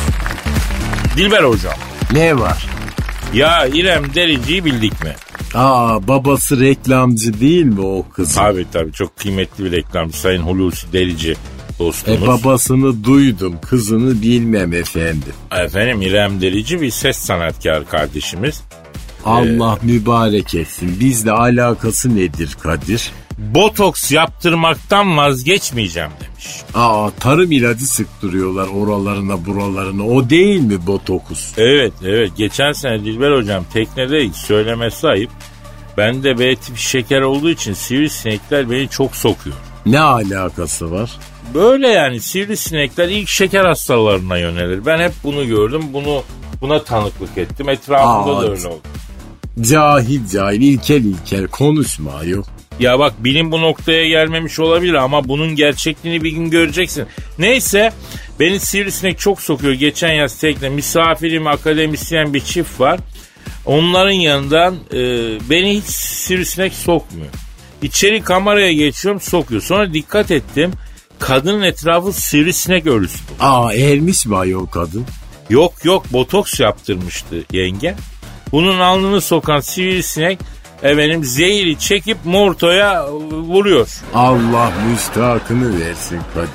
Dilber 1.16 1.42
hocam. 1.44 1.74
Ne 2.12 2.38
var? 2.38 2.66
Ya 3.34 3.66
İrem 3.66 4.14
Derici'yi 4.14 4.64
bildik 4.64 5.04
mi? 5.04 5.14
Aa 5.54 6.08
babası 6.08 6.60
reklamcı 6.60 7.40
değil 7.40 7.64
mi 7.64 7.80
o 7.80 8.06
kız? 8.12 8.34
Tabii 8.34 8.66
tabii 8.72 8.92
çok 8.92 9.16
kıymetli 9.16 9.64
bir 9.64 9.72
reklamcı 9.72 10.20
Sayın 10.20 10.42
Hulusi 10.42 10.92
Derici 10.92 11.36
dostumuz. 11.78 12.22
E 12.22 12.26
babasını 12.26 13.04
duydum 13.04 13.54
kızını 13.70 14.22
bilmem 14.22 14.72
efendim. 14.72 15.32
Efendim 15.52 16.02
İrem 16.02 16.40
Derici 16.40 16.80
bir 16.80 16.90
ses 16.90 17.16
sanatkarı 17.16 17.86
kardeşimiz. 17.86 18.60
Allah 19.24 19.78
mübarek 19.82 20.54
etsin. 20.54 20.96
Bizle 21.00 21.30
alakası 21.32 22.16
nedir 22.16 22.56
Kadir? 22.62 23.10
Botoks 23.38 24.12
yaptırmaktan 24.12 25.16
vazgeçmeyeceğim 25.16 26.10
demiş. 26.20 26.46
Aa 26.74 27.10
tarım 27.20 27.52
ilacı 27.52 27.86
sıktırıyorlar 27.86 28.68
oralarına 28.68 29.46
buralarına. 29.46 30.06
O 30.06 30.30
değil 30.30 30.60
mi 30.60 30.86
botokus? 30.86 31.52
Evet 31.56 31.92
evet 32.04 32.30
geçen 32.36 32.72
sene 32.72 33.04
Dilber 33.04 33.36
hocam 33.36 33.64
teknede 33.72 34.32
söylemesi 34.32 35.08
ayıp. 35.08 35.30
Bende 35.96 36.38
B 36.38 36.56
tipi 36.56 36.82
şeker 36.82 37.20
olduğu 37.20 37.50
için 37.50 37.72
sivrisinekler 37.72 38.70
beni 38.70 38.88
çok 38.88 39.16
sokuyor. 39.16 39.56
Ne 39.86 40.00
alakası 40.00 40.90
var? 40.90 41.10
Böyle 41.54 41.88
yani 41.88 42.20
sivrisinekler 42.20 43.08
ilk 43.08 43.28
şeker 43.28 43.64
hastalarına 43.64 44.38
yönelir. 44.38 44.86
Ben 44.86 44.98
hep 44.98 45.12
bunu 45.24 45.46
gördüm. 45.46 45.82
Bunu 45.92 46.22
buna 46.60 46.82
tanıklık 46.82 47.38
ettim. 47.38 47.68
Etrafımda 47.68 48.36
Aa, 48.36 48.42
da 48.42 48.50
öyle 48.50 48.68
oldu. 48.68 48.80
Cahil 49.60 50.28
cahil 50.28 50.62
ilkel 50.62 51.04
ilkel 51.04 51.46
konuşma 51.46 52.24
yok. 52.24 52.46
Ya 52.80 52.98
bak 52.98 53.24
bilim 53.24 53.52
bu 53.52 53.60
noktaya 53.60 54.08
gelmemiş 54.08 54.58
olabilir 54.58 54.94
ama 54.94 55.28
bunun 55.28 55.56
gerçekliğini 55.56 56.24
bir 56.24 56.30
gün 56.30 56.50
göreceksin. 56.50 57.06
Neyse 57.38 57.92
beni 58.40 58.60
sivrisinek 58.60 59.18
çok 59.18 59.40
sokuyor. 59.40 59.72
Geçen 59.72 60.12
yaz 60.12 60.38
tekne 60.38 60.68
misafirim 60.68 61.46
akademisyen 61.46 62.34
bir 62.34 62.40
çift 62.40 62.80
var. 62.80 63.00
Onların 63.66 64.10
yanından 64.10 64.76
e, 64.92 64.98
beni 65.50 65.76
hiç 65.76 65.86
sivrisinek 65.94 66.72
sokmuyor. 66.72 67.28
İçeri 67.82 68.22
kameraya 68.22 68.72
geçiyorum 68.72 69.20
sokuyor. 69.20 69.62
Sonra 69.62 69.94
dikkat 69.94 70.30
ettim. 70.30 70.72
Kadının 71.18 71.62
etrafı 71.62 72.12
sivrisinek 72.12 72.86
örüsü. 72.86 73.18
Aa 73.40 73.74
ermiş 73.74 74.26
mi 74.26 74.36
ayol 74.36 74.66
kadın? 74.66 75.06
Yok 75.50 75.84
yok 75.84 76.12
botoks 76.12 76.60
yaptırmıştı 76.60 77.36
yenge. 77.52 77.94
Bunun 78.52 78.78
alnını 78.78 79.20
sokan 79.20 79.60
sivrisinek 79.60 80.38
efendim 80.82 81.24
zehiri 81.24 81.78
çekip 81.78 82.18
mortoya 82.24 83.12
vuruyor. 83.30 83.88
Allah 84.14 84.72
müstahakını 84.90 85.80
versin 85.80 86.20
Kadir. 86.34 86.48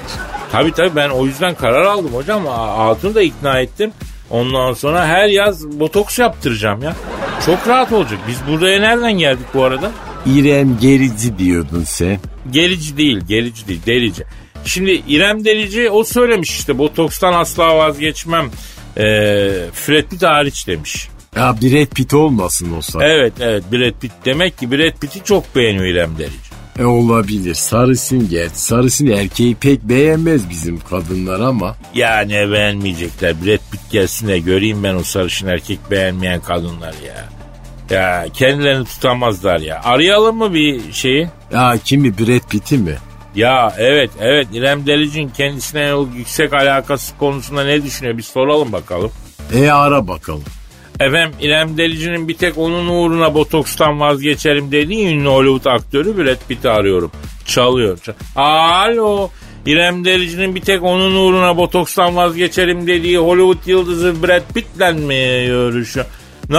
Tabii 0.51 0.71
tabii 0.71 0.95
ben 0.95 1.09
o 1.09 1.25
yüzden 1.25 1.55
karar 1.55 1.81
aldım 1.81 2.13
hocam. 2.13 2.45
Hatunu 2.45 3.15
da 3.15 3.21
ikna 3.21 3.59
ettim. 3.59 3.91
Ondan 4.29 4.73
sonra 4.73 5.07
her 5.07 5.27
yaz 5.27 5.79
botoks 5.79 6.19
yaptıracağım 6.19 6.83
ya. 6.83 6.95
Çok 7.45 7.67
rahat 7.67 7.91
olacak. 7.91 8.19
Biz 8.27 8.37
buraya 8.47 8.79
nereden 8.79 9.13
geldik 9.13 9.45
bu 9.53 9.63
arada? 9.63 9.91
İrem 10.25 10.77
Gerici 10.81 11.37
diyordun 11.37 11.83
sen. 11.83 12.19
Gerici 12.51 12.97
değil, 12.97 13.19
gerici 13.27 13.67
değil, 13.67 13.81
delici. 13.85 14.23
Şimdi 14.65 15.03
İrem 15.07 15.45
Delici 15.45 15.89
o 15.89 16.03
söylemiş 16.03 16.49
işte 16.49 16.77
botokstan 16.77 17.33
asla 17.33 17.77
vazgeçmem. 17.77 18.49
Ee, 18.97 19.01
Fred 19.73 20.05
Pitt 20.09 20.23
hariç 20.23 20.67
demiş. 20.67 21.07
Ya 21.35 21.55
Brad 21.61 21.85
Pitt 21.95 22.13
olmasın 22.13 22.73
o 22.77 22.81
zaman. 22.81 23.07
Evet 23.09 23.33
evet 23.39 23.63
Brad 23.71 23.99
Pitt 24.01 24.11
demek 24.25 24.57
ki 24.57 24.71
Brad 24.71 24.97
Pitt'i 24.99 25.23
çok 25.23 25.55
beğeniyor 25.55 25.85
İrem 25.85 26.17
Delici. 26.17 26.53
E 26.79 26.85
olabilir. 26.85 27.53
Sarısın 27.53 28.29
gerçi. 28.29 28.59
Sarısın 28.59 29.07
erkeği 29.07 29.55
pek 29.55 29.83
beğenmez 29.83 30.49
bizim 30.49 30.79
kadınlar 30.79 31.39
ama. 31.39 31.75
Yani 31.93 32.51
beğenmeyecekler. 32.51 33.45
Brad 33.45 33.71
Pitt 33.71 33.91
gelsin 33.91 34.27
de 34.27 34.39
göreyim 34.39 34.83
ben 34.83 34.95
o 34.95 35.03
sarışın 35.03 35.47
erkek 35.47 35.79
beğenmeyen 35.91 36.41
kadınlar 36.41 36.93
ya. 37.07 37.29
Ya 37.89 38.25
kendilerini 38.33 38.85
tutamazlar 38.85 39.59
ya. 39.59 39.81
Arayalım 39.83 40.37
mı 40.37 40.53
bir 40.53 40.93
şeyi? 40.93 41.27
Ya 41.53 41.77
kimi 41.85 42.17
Brad 42.17 42.49
Pitt'i 42.49 42.77
mi? 42.77 42.95
Ya 43.35 43.73
evet 43.77 44.11
evet 44.19 44.47
İrem 44.53 44.85
Delici'nin 44.87 45.29
kendisine 45.29 45.93
o 45.95 46.07
yüksek 46.17 46.53
alakası 46.53 47.17
konusunda 47.17 47.63
ne 47.63 47.83
düşünüyor 47.83 48.17
bir 48.17 48.23
soralım 48.23 48.71
bakalım. 48.71 49.11
E 49.53 49.69
ara 49.71 50.07
bakalım. 50.07 50.43
Efendim 51.03 51.35
İrem 51.41 51.77
Delici'nin 51.77 52.27
bir 52.27 52.33
tek 52.37 52.57
onun 52.57 52.87
uğruna 52.87 53.33
botokstan 53.33 53.99
vazgeçerim 53.99 54.71
dediği 54.71 55.07
ünlü 55.07 55.29
Hollywood 55.29 55.71
aktörü 55.75 56.17
Brad 56.17 56.47
Pitt'i 56.47 56.69
arıyorum. 56.69 57.11
Çalıyor. 57.45 57.97
çal- 57.97 58.13
Alo. 58.35 59.29
İrem 59.65 60.05
Delici'nin 60.05 60.55
bir 60.55 60.61
tek 60.61 60.83
onun 60.83 61.15
uğruna 61.15 61.57
botokstan 61.57 62.15
vazgeçerim 62.15 62.87
dediği 62.87 63.17
Hollywood 63.17 63.67
yıldızı 63.67 64.23
Brad 64.23 64.53
Pitt'le 64.53 64.93
mi 64.95 65.45
görüşüyor? 65.47 66.05
Ne 66.49 66.57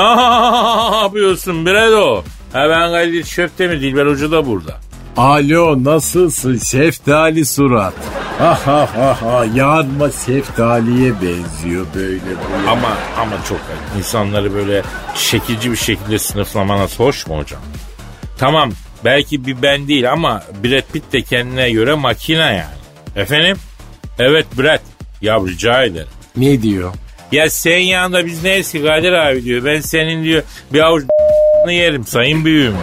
yapıyorsun 1.02 1.66
Bredo? 1.66 2.22
Ha 2.52 2.66
ben 2.70 2.90
Kadir 2.92 3.24
Şöpte 3.24 3.66
mi? 3.68 3.80
Dilber 3.80 4.07
Hoca 4.07 4.30
da 4.30 4.46
burada. 4.46 4.80
Alo 5.16 5.85
nasılsın 5.85 6.59
şeftali 6.59 7.44
surat? 7.46 7.94
Ha 8.38 8.59
ha 8.66 8.88
ha 8.96 9.16
ha 9.22 9.44
yanma 9.55 10.11
şeftaliye 10.27 11.12
benziyor 11.12 11.87
böyle 11.94 12.20
bu. 12.20 12.70
Ama 12.70 12.88
ama 13.20 13.37
çok 13.48 13.59
ayıp. 13.68 13.98
insanları 13.98 14.55
böyle 14.55 14.83
şekilci 15.14 15.70
bir 15.70 15.77
şekilde 15.77 16.18
sınıflamanız 16.18 16.98
hoş 17.00 17.27
mu 17.27 17.38
hocam? 17.38 17.61
Tamam 18.38 18.70
belki 19.05 19.46
bir 19.46 19.62
ben 19.62 19.88
değil 19.88 20.12
ama 20.12 20.42
Brad 20.64 20.92
Pitt 20.92 21.12
de 21.12 21.22
kendine 21.22 21.70
göre 21.70 21.94
makine 21.94 22.38
yani. 22.40 23.22
Efendim? 23.24 23.57
Evet 24.18 24.46
Brad. 24.59 24.81
Ya 25.22 25.38
rica 25.40 25.85
ederim. 25.85 26.09
Ne 26.37 26.62
diyor? 26.62 26.92
Ya 27.33 27.50
sen 27.50 27.79
yanında 27.79 28.27
biz 28.27 28.44
neyiz 28.44 28.72
ki 28.72 28.83
Kadir 28.83 29.12
abi 29.12 29.44
diyor. 29.44 29.64
Ben 29.64 29.81
senin 29.81 30.24
diyor 30.24 30.42
bir 30.72 30.81
avuç 30.81 31.05
yerim 31.68 32.07
sayın 32.07 32.44
büyüğüm. 32.44 32.74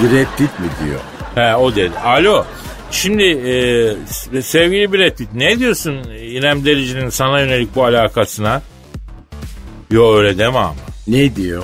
Brad 0.00 0.36
Pitt 0.38 0.58
mi 0.60 0.66
diyor? 0.84 1.00
He 1.36 1.56
o 1.56 1.76
dedi. 1.76 1.98
Alo. 2.04 2.44
Şimdi 2.90 3.24
e, 3.24 4.42
sevgili 4.42 4.92
Brad 4.92 5.16
Pitt 5.16 5.28
ne 5.34 5.58
diyorsun 5.58 5.96
İrem 6.10 6.64
Derici'nin 6.64 7.08
sana 7.08 7.40
yönelik 7.40 7.76
bu 7.76 7.84
alakasına? 7.84 8.62
Yo 9.90 10.16
öyle 10.16 10.38
deme 10.38 10.58
ama. 10.58 10.74
Ne 11.06 11.36
diyor? 11.36 11.62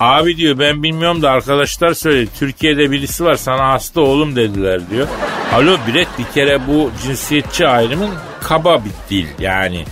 Abi 0.00 0.36
diyor 0.36 0.58
ben 0.58 0.82
bilmiyorum 0.82 1.22
da 1.22 1.30
arkadaşlar 1.30 1.94
söyledi. 1.94 2.30
Türkiye'de 2.38 2.90
birisi 2.90 3.24
var 3.24 3.34
sana 3.34 3.68
hasta 3.68 4.00
oğlum 4.00 4.36
dediler 4.36 4.90
diyor. 4.90 5.06
Alo 5.52 5.76
Brett 5.76 6.08
bir 6.18 6.34
kere 6.34 6.66
bu 6.66 6.90
cinsiyetçi 7.02 7.68
ayrımın 7.68 8.10
kaba 8.40 8.82
bir 8.84 9.10
dil 9.10 9.26
yani. 9.38 9.84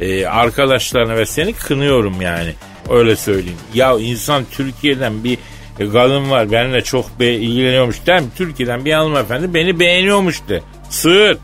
Ee, 0.00 0.26
arkadaşlarını 0.26 1.16
ve 1.16 1.26
seni 1.26 1.52
kınıyorum 1.52 2.20
yani. 2.20 2.54
Öyle 2.90 3.16
söyleyeyim. 3.16 3.58
Ya 3.74 3.98
insan 3.98 4.44
Türkiye'den 4.50 5.24
bir 5.24 5.38
kadın 5.78 6.30
var 6.30 6.52
benimle 6.52 6.84
çok 6.84 7.20
be 7.20 7.32
ilgileniyormuş 7.32 8.06
der 8.06 8.20
mi? 8.20 8.26
Türkiye'den 8.36 8.84
bir 8.84 8.92
hanımefendi 8.92 9.54
beni 9.54 9.80
beğeniyormuş 9.80 10.40
de. 10.48 10.62
Sığır. 10.90 11.36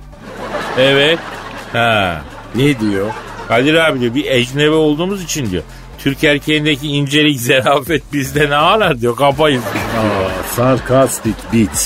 Evet. 0.79 1.19
Ha. 1.73 2.21
Ne 2.55 2.81
diyor? 2.81 3.11
Kadir 3.49 3.75
abi 3.75 4.01
diyor 4.01 4.14
bir 4.14 4.25
ecnebi 4.25 4.71
olduğumuz 4.71 5.25
için 5.25 5.51
diyor. 5.51 5.62
Türk 5.99 6.25
erkeğindeki 6.25 6.88
incelik, 6.88 7.41
zarafet 7.41 8.03
bizde 8.12 8.51
ne 8.51 8.57
arar 8.57 9.01
diyor. 9.01 9.17
Kapayız. 9.17 9.62
Aa, 9.64 10.55
sarkastik 10.57 11.53
bitch. 11.53 11.81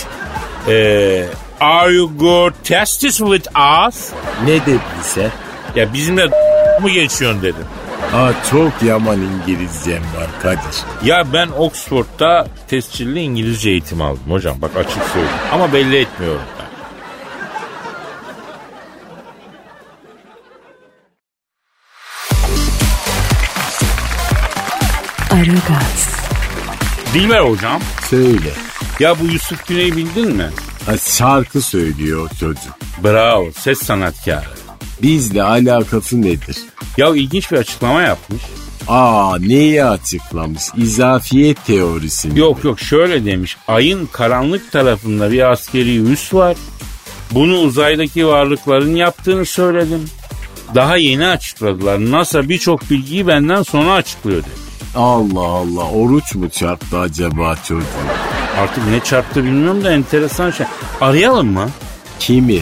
Ee, 0.68 1.24
are 1.60 1.92
you 1.92 2.10
good 2.18 2.52
testis 2.64 3.16
with 3.18 3.48
us? 3.88 4.10
Ne 4.44 4.60
dedin 4.60 4.80
sen? 5.02 5.30
Ya 5.76 5.92
bizimle 5.92 6.26
mı 6.82 6.90
geçiyorsun 6.90 7.42
dedim. 7.42 7.64
Aa, 8.14 8.32
çok 8.50 8.82
yaman 8.82 9.18
İngilizcem 9.22 10.02
var 10.02 10.26
Kadir. 10.42 10.76
Ya 11.04 11.32
ben 11.32 11.48
Oxford'da 11.48 12.46
tescilli 12.68 13.20
İngilizce 13.20 13.70
eğitim 13.70 14.00
aldım 14.02 14.30
hocam. 14.30 14.56
Bak 14.62 14.70
açık 14.76 15.02
söyleyeyim. 15.12 15.36
Ama 15.52 15.72
belli 15.72 15.96
etmiyorum 15.96 16.40
ben. 16.58 16.62
Aragaz, 25.36 26.08
Dilber 27.14 27.40
hocam. 27.40 27.80
Söyle. 28.10 28.50
Ya 29.00 29.20
bu 29.20 29.24
Yusuf 29.24 29.66
Güney'i 29.68 29.96
bildin 29.96 30.36
mi? 30.36 30.50
Ha, 30.86 30.92
şarkı 30.98 31.60
söylüyor 31.62 32.30
çocuk. 32.40 32.78
Bravo. 33.04 33.52
Ses 33.58 33.78
sanatkarı. 33.82 34.44
Bizle 35.02 35.42
alakası 35.42 36.22
nedir? 36.22 36.56
Ya 36.96 37.08
ilginç 37.16 37.52
bir 37.52 37.56
açıklama 37.56 38.02
yapmış. 38.02 38.42
Aa 38.88 39.36
neyi 39.40 39.84
açıklamış? 39.84 40.62
İzafiyet 40.76 41.64
teorisi 41.66 42.28
mi? 42.28 42.38
Yok 42.40 42.64
yok 42.64 42.80
şöyle 42.80 43.24
demiş. 43.24 43.56
Ayın 43.68 44.08
karanlık 44.12 44.72
tarafında 44.72 45.32
bir 45.32 45.50
askeri 45.52 45.98
üs 45.98 46.34
var. 46.34 46.56
Bunu 47.30 47.58
uzaydaki 47.58 48.26
varlıkların 48.26 48.96
yaptığını 48.96 49.46
söyledim. 49.46 50.04
Daha 50.74 50.96
yeni 50.96 51.26
açıkladılar. 51.26 51.98
NASA 51.98 52.48
birçok 52.48 52.90
bilgiyi 52.90 53.26
benden 53.26 53.62
sonra 53.62 53.92
açıklıyor 53.92 54.42
demiş. 54.42 54.58
Allah 54.96 55.40
Allah 55.46 55.90
oruç 55.90 56.34
mu 56.34 56.50
çarptı 56.50 56.98
acaba 56.98 57.56
çocuğu? 57.68 57.86
Artık 58.58 58.88
ne 58.88 59.00
çarptı 59.00 59.44
bilmiyorum 59.44 59.84
da 59.84 59.92
enteresan 59.92 60.50
şey. 60.50 60.66
Arayalım 61.00 61.52
mı? 61.52 61.68
Kimi? 62.18 62.60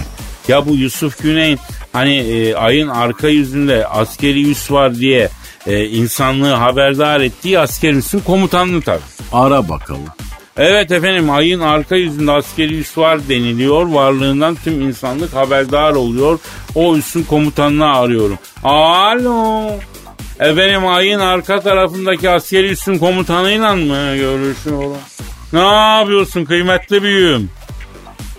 Ya 0.49 0.66
bu 0.69 0.75
Yusuf 0.75 1.23
Güney'in 1.23 1.59
hani 1.92 2.16
e, 2.16 2.55
ayın 2.55 2.88
arka 2.88 3.29
yüzünde 3.29 3.87
askeri 3.87 4.50
üs 4.50 4.70
var 4.70 4.94
diye 4.94 5.29
e, 5.66 5.85
insanlığı 5.85 6.53
haberdar 6.53 7.20
ettiği 7.20 7.59
askeri 7.59 7.96
üssün 7.96 8.20
komutanlığı 8.20 8.83
tabii. 8.83 9.00
Ara 9.33 9.68
bakalım. 9.68 10.09
Evet 10.57 10.92
efendim 10.92 11.31
ayın 11.31 11.61
arka 11.61 11.96
yüzünde 11.96 12.33
askeri 12.33 12.79
üs 12.79 12.98
var 12.98 13.29
deniliyor. 13.29 13.87
Varlığından 13.87 14.55
tüm 14.64 14.81
insanlık 14.81 15.35
haberdar 15.35 15.92
oluyor. 15.92 16.38
O 16.74 16.96
üssün 16.96 17.22
komutanını 17.22 17.96
arıyorum. 17.96 18.38
Alo. 18.64 19.70
Efendim 20.40 20.87
ayın 20.87 21.20
arka 21.20 21.61
tarafındaki 21.61 22.31
askeri 22.31 22.68
üssün 22.70 22.98
komutanıyla 22.98 23.76
mı 23.76 24.16
görüşüyorum? 24.16 24.96
Ne 25.53 25.61
yapıyorsun 25.98 26.44
kıymetli 26.44 27.03
büyüğüm? 27.03 27.50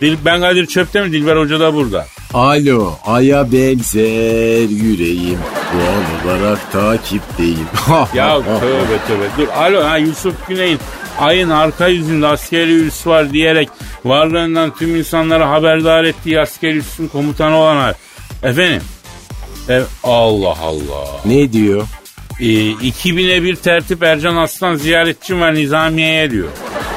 Dil- 0.02 0.18
Ben 0.26 0.42
Kadir 0.42 0.66
Çöp'te 0.66 1.02
mi? 1.02 1.12
Dilber 1.12 1.36
Hoca 1.38 1.60
da 1.60 1.74
burada. 1.74 2.06
Alo, 2.34 2.94
aya 3.06 3.52
benzer 3.52 4.70
yüreğim. 4.70 5.40
Doğal 5.74 6.26
olarak 6.36 6.72
takipteyim. 6.72 7.68
Ya 8.16 8.38
tövbe 8.42 8.98
tövbe. 9.08 9.26
Dur 9.38 9.48
alo 9.48 9.84
ha 9.84 9.98
Yusuf 9.98 10.48
Güney'in 10.48 10.80
ayın 11.20 11.50
arka 11.50 11.88
yüzünde 11.88 12.28
askeri 12.28 12.72
üs 12.74 13.08
var 13.08 13.34
diyerek 13.34 13.70
varlığından 14.06 14.76
tüm 14.76 14.96
insanları 14.96 15.44
haberdar 15.44 16.04
ettiği 16.04 16.40
askeri 16.40 16.78
üssün 16.78 17.08
komutanı 17.08 17.56
olan 17.56 17.78
ay. 17.78 17.94
Efendim? 18.44 18.82
E, 19.70 19.82
Allah 20.04 20.58
Allah. 20.62 21.08
Ne 21.26 21.54
diyor? 21.54 21.84
E, 22.40 22.44
2000'e 22.72 23.44
bir 23.44 23.56
tertip 23.56 24.04
Ercan 24.04 24.36
Aslan 24.36 24.76
ziyaretçim 24.76 25.42
var 25.42 25.54
Nizamiye'ye 25.56 26.32
diyor. 26.32 26.48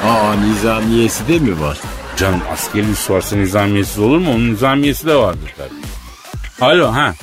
Aa 0.07 0.35
nizamiyesi 0.35 1.29
de 1.29 1.39
mi 1.39 1.61
var? 1.61 1.79
Canım 2.17 2.41
askeri 2.53 2.91
üs 2.91 3.11
varsa 3.11 3.37
nizamiyesiz 3.37 3.99
olur 3.99 4.19
mu? 4.19 4.31
Onun 4.35 4.53
nizamiyesi 4.53 5.07
de 5.07 5.15
vardır 5.15 5.55
tabii. 5.57 6.71
Alo 6.71 6.93
ha. 6.93 7.15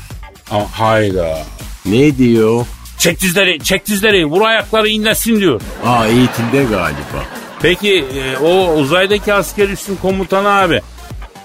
Ama 0.51 0.79
hayda. 0.79 1.37
Ne 1.85 2.17
diyor? 2.17 2.65
Çek 2.97 3.21
dizleri, 3.21 3.59
çek 3.63 3.85
dizleri, 3.87 4.25
vur 4.25 4.41
ayakları 4.41 4.87
inlesin 4.87 5.39
diyor. 5.39 5.61
Aa 5.85 6.07
eğitimde 6.07 6.63
galiba. 6.63 7.25
Peki 7.61 8.05
e, 8.15 8.37
o 8.37 8.73
uzaydaki 8.73 9.33
asker 9.33 9.69
üssün 9.69 9.95
komutanı 9.95 10.49
abi. 10.49 10.81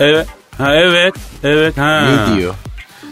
Evet. 0.00 0.26
Ha 0.58 0.74
evet. 0.74 1.14
Evet. 1.44 1.78
Ha. 1.78 2.08
Ne 2.10 2.36
diyor? 2.36 2.54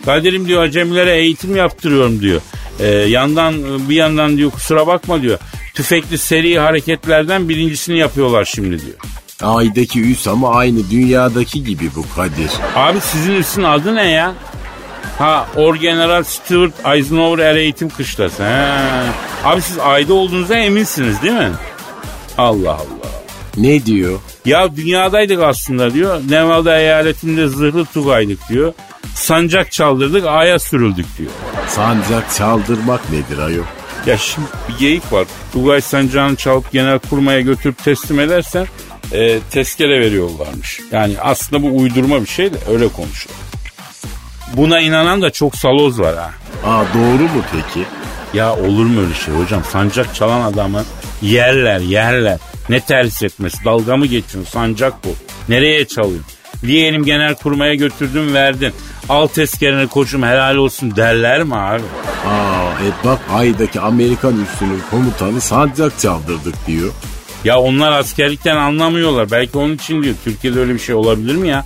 Kadir'im 0.04 0.48
diyor 0.48 0.62
acemilere 0.62 1.16
eğitim 1.16 1.56
yaptırıyorum 1.56 2.20
diyor. 2.20 2.40
E, 2.80 2.86
yandan 2.88 3.54
bir 3.88 3.96
yandan 3.96 4.36
diyor 4.36 4.50
kusura 4.50 4.86
bakma 4.86 5.22
diyor. 5.22 5.38
Tüfekli 5.74 6.18
seri 6.18 6.58
hareketlerden 6.58 7.48
birincisini 7.48 7.98
yapıyorlar 7.98 8.44
şimdi 8.44 8.80
diyor. 8.80 8.96
Aydaki 9.44 10.00
üs 10.10 10.26
ama 10.28 10.54
aynı 10.54 10.90
dünyadaki 10.90 11.64
gibi 11.64 11.90
bu 11.96 12.04
Kadir. 12.16 12.50
Abi 12.76 13.00
sizin 13.00 13.34
üssün 13.34 13.62
adı 13.62 13.94
ne 13.94 14.10
ya? 14.10 14.32
Ha 15.18 15.46
Orgeneral 15.56 16.22
Stuart 16.22 16.72
Eisenhower 16.86 17.44
Er 17.44 17.56
Eğitim 17.56 17.88
Kışlası. 17.88 18.42
Ha. 18.42 18.76
Abi 19.44 19.62
siz 19.62 19.78
ayda 19.78 20.14
olduğunuza 20.14 20.54
eminsiniz 20.54 21.22
değil 21.22 21.34
mi? 21.34 21.50
Allah 22.38 22.70
Allah. 22.70 23.10
Ne 23.56 23.86
diyor? 23.86 24.20
Ya 24.44 24.76
dünyadaydık 24.76 25.42
aslında 25.42 25.94
diyor. 25.94 26.20
Nevada 26.28 26.78
eyaletinde 26.78 27.48
zırhlı 27.48 27.84
tugaydık 27.84 28.48
diyor. 28.48 28.72
Sancak 29.14 29.72
çaldırdık 29.72 30.26
aya 30.26 30.58
sürüldük 30.58 31.06
diyor. 31.18 31.30
Sancak 31.68 32.34
çaldırmak 32.34 33.00
nedir 33.10 33.38
ayol? 33.38 33.64
Ya 34.06 34.16
şimdi 34.16 34.46
bir 34.68 34.78
geyik 34.78 35.12
var. 35.12 35.26
Tugay 35.52 35.80
sancağını 35.80 36.36
çalıp 36.36 36.72
genel 36.72 36.98
kurmaya 36.98 37.40
götürüp 37.40 37.84
teslim 37.84 38.20
edersen 38.20 38.66
e, 39.12 39.40
tezkere 39.50 40.00
veriyorlarmış. 40.00 40.80
Yani 40.92 41.14
aslında 41.20 41.62
bu 41.62 41.76
uydurma 41.78 42.20
bir 42.20 42.26
şey 42.26 42.52
de 42.52 42.56
öyle 42.70 42.88
konuşuyor. 42.88 43.36
Buna 44.56 44.80
inanan 44.80 45.22
da 45.22 45.30
çok 45.30 45.56
saloz 45.56 46.00
var 46.00 46.16
ha. 46.16 46.30
Aa 46.64 46.84
doğru 46.94 47.22
mu 47.22 47.44
peki? 47.52 47.86
Ya 48.34 48.52
olur 48.56 48.84
mu 48.86 49.00
öyle 49.00 49.14
şey 49.14 49.34
hocam? 49.34 49.62
Sancak 49.72 50.14
çalan 50.14 50.40
adamı 50.40 50.84
yerler 51.22 51.80
yerler. 51.80 52.38
Ne 52.68 52.80
terhis 52.80 53.22
etmesi? 53.22 53.64
Dalga 53.64 53.96
mı 53.96 54.06
geçiyorsun? 54.06 54.50
Sancak 54.52 55.04
bu. 55.04 55.08
Nereye 55.48 55.86
çalıyorsun? 55.88 56.26
Diyelim 56.62 57.04
genel 57.04 57.34
kurmaya 57.34 57.74
götürdün 57.74 58.34
verdin. 58.34 58.72
Al 59.08 59.26
tezkereni 59.26 59.88
koçum 59.88 60.22
helal 60.22 60.56
olsun 60.56 60.96
derler 60.96 61.42
mi 61.42 61.54
abi? 61.56 61.82
Aa 62.26 62.70
e 62.70 63.06
bak 63.06 63.18
Ay'daki 63.32 63.80
Amerikan 63.80 64.42
üssünün 64.42 64.82
komutanı 64.90 65.40
sancak 65.40 65.98
çaldırdık 66.00 66.66
diyor. 66.66 66.92
Ya 67.44 67.58
onlar 67.58 67.92
askerlikten 67.92 68.56
anlamıyorlar. 68.56 69.30
Belki 69.30 69.58
onun 69.58 69.74
için 69.74 70.02
diyor. 70.02 70.14
Türkiye'de 70.24 70.60
öyle 70.60 70.74
bir 70.74 70.78
şey 70.78 70.94
olabilir 70.94 71.34
mi 71.34 71.48
ya? 71.48 71.64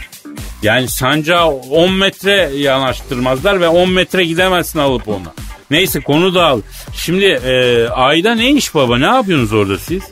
Yani 0.63 0.89
sancağı 0.89 1.47
10 1.47 1.93
metre 1.93 2.51
yanaştırmazlar 2.57 3.61
ve 3.61 3.69
10 3.69 3.91
metre 3.91 4.25
gidemezsin 4.25 4.79
alıp 4.79 5.09
ona. 5.09 5.35
Neyse 5.71 6.01
konu 6.01 6.35
dağıl. 6.35 6.63
Şimdi 6.95 7.25
e, 7.25 7.87
ayda 7.89 8.35
ne 8.35 8.51
iş 8.51 8.75
baba? 8.75 8.99
Ne 8.99 9.07
yapıyorsunuz 9.07 9.53
orada 9.53 9.79
siz? 9.79 10.03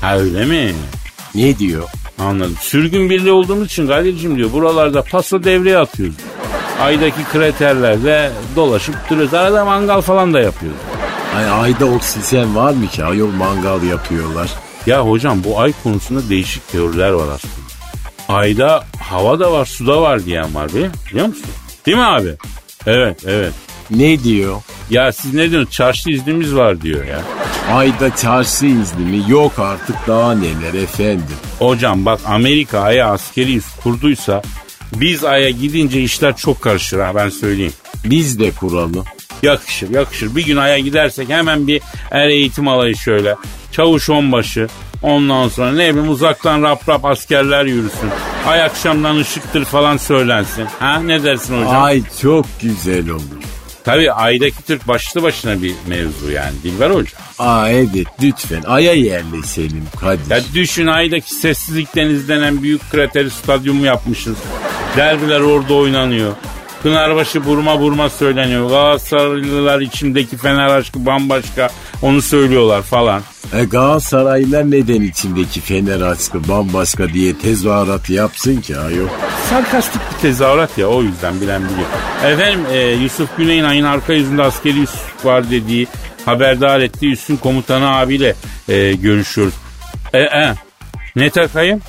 Ha 0.00 0.18
öyle 0.18 0.44
mi? 0.44 0.72
Ne 1.34 1.58
diyor? 1.58 1.88
Anladım. 2.18 2.56
Sürgün 2.60 3.10
birliği 3.10 3.32
olduğumuz 3.32 3.66
için 3.66 3.86
Kadir'cim 3.86 4.36
diyor 4.36 4.52
buralarda 4.52 5.02
paso 5.02 5.44
devreye 5.44 5.78
atıyoruz. 5.78 6.16
Aydaki 6.80 7.24
kraterlerde 7.32 8.30
dolaşıp 8.56 8.94
duruyoruz. 9.10 9.34
Arada 9.34 9.64
mangal 9.64 10.00
falan 10.00 10.34
da 10.34 10.40
yapıyoruz. 10.40 10.78
Ay, 11.36 11.50
ayda 11.50 11.86
oksijen 11.86 12.56
var 12.56 12.72
mı 12.72 12.86
ki? 12.88 13.04
Ayol 13.04 13.30
mangal 13.30 13.82
yapıyorlar. 13.82 14.50
Ya 14.86 15.06
hocam 15.08 15.44
bu 15.44 15.60
ay 15.60 15.72
konusunda 15.82 16.28
değişik 16.28 16.68
teoriler 16.68 17.10
var 17.10 17.28
aslında. 17.34 17.54
Ayda 18.28 18.84
hava 19.00 19.40
da 19.40 19.52
var, 19.52 19.64
su 19.64 19.86
da 19.86 20.02
var 20.02 20.24
diyen 20.24 20.54
var 20.54 20.68
biliyor, 20.68 20.90
biliyor 21.10 21.26
musun? 21.26 21.46
Değil 21.86 21.96
mi 21.96 22.04
abi? 22.04 22.34
Evet, 22.86 23.20
evet. 23.26 23.52
Ne 23.90 24.24
diyor? 24.24 24.62
Ya 24.90 25.12
siz 25.12 25.34
ne 25.34 25.50
diyorsunuz? 25.50 25.74
Çarşı 25.74 26.10
iznimiz 26.10 26.54
var 26.54 26.80
diyor 26.82 27.04
ya. 27.04 27.22
Ayda 27.72 28.16
çarşı 28.16 28.66
izni 28.66 29.04
mi? 29.04 29.24
Yok 29.28 29.58
artık 29.58 29.96
daha 30.06 30.34
neler 30.34 30.74
efendim. 30.82 31.36
Hocam 31.58 32.04
bak 32.04 32.20
Amerika 32.26 32.80
aya 32.80 33.10
askeri 33.12 33.56
üs 33.56 33.76
kurduysa 33.82 34.42
biz 34.96 35.24
aya 35.24 35.50
gidince 35.50 36.02
işler 36.02 36.36
çok 36.36 36.62
karışır 36.62 36.98
ha 37.00 37.12
ben 37.14 37.28
söyleyeyim. 37.28 37.72
Biz 38.04 38.38
de 38.38 38.50
kuralım. 38.50 39.04
Yakışır 39.42 39.90
yakışır. 39.90 40.36
Bir 40.36 40.46
gün 40.46 40.56
aya 40.56 40.78
gidersek 40.78 41.28
hemen 41.28 41.66
bir 41.66 41.82
er 42.10 42.28
eğitim 42.28 42.68
alayı 42.68 42.96
şöyle. 42.96 43.36
Çavuş 43.76 44.10
onbaşı. 44.10 44.68
Ondan 45.02 45.48
sonra 45.48 45.72
ne 45.72 45.90
bileyim 45.94 46.10
uzaktan 46.10 46.62
rap 46.62 46.88
rap 46.88 47.04
askerler 47.04 47.64
yürüsün. 47.64 48.10
Ay 48.46 48.62
akşamdan 48.62 49.16
ışıktır 49.16 49.64
falan 49.64 49.96
söylensin. 49.96 50.66
Ha 50.80 51.00
ne 51.00 51.24
dersin 51.24 51.60
hocam? 51.62 51.82
Ay 51.82 52.02
çok 52.22 52.46
güzel 52.62 53.08
olur. 53.08 53.42
Tabii 53.84 54.12
aydaki 54.12 54.62
Türk 54.66 54.88
başlı 54.88 55.22
başına 55.22 55.62
bir 55.62 55.74
mevzu 55.86 56.30
yani 56.30 56.54
Dilber 56.62 56.90
Hoca. 56.90 57.10
Aa 57.38 57.68
evet 57.68 58.06
lütfen 58.22 58.62
aya 58.66 58.92
yerleşelim 58.92 59.84
Kadir. 60.00 60.30
Ya 60.30 60.40
düşün 60.54 60.86
aydaki 60.86 61.34
sessizlik 61.34 61.96
deniz 61.96 62.28
denen 62.28 62.62
büyük 62.62 62.90
krateri 62.90 63.30
stadyumu 63.30 63.84
yapmışız. 63.84 64.36
Derbiler 64.96 65.40
orada 65.40 65.74
oynanıyor. 65.74 66.32
Pınarbaşı 66.82 67.44
burma 67.44 67.80
burma 67.80 68.10
söyleniyor. 68.10 68.68
Galatasaraylılar 68.68 69.80
içindeki 69.80 70.36
Fener 70.36 70.68
aşkı 70.68 71.06
bambaşka 71.06 71.70
onu 72.04 72.22
söylüyorlar 72.22 72.82
falan. 72.82 73.22
E 73.52 73.64
Galatasaraylılar 73.64 74.70
neden 74.70 75.02
içindeki 75.02 75.60
Fener 75.60 76.00
aşkı 76.00 76.48
bambaşka 76.48 77.08
diye 77.08 77.38
tezahürat 77.38 78.10
yapsın 78.10 78.60
ki 78.60 78.78
ayol? 78.78 79.08
Sarkastik 79.50 80.00
bir 80.14 80.20
tezahürat 80.22 80.78
ya 80.78 80.86
o 80.86 81.02
yüzden 81.02 81.40
bilen 81.40 81.62
biliyor. 81.62 81.88
Efendim 82.24 82.60
e, 82.72 82.78
Yusuf 82.78 83.36
Güney'in 83.36 83.64
ayın 83.64 83.84
arka 83.84 84.12
yüzünde 84.12 84.42
askeri 84.42 84.82
üs 84.82 84.94
var 85.24 85.50
dediği 85.50 85.86
haberdar 86.24 86.80
ettiği 86.80 87.12
üssün 87.12 87.36
komutanı 87.36 87.96
abiyle 87.96 88.34
e, 88.68 88.92
görüşüyoruz. 88.92 89.54
E, 90.12 90.18
e, 90.18 90.54
ne 91.16 91.30
takayım? 91.30 91.80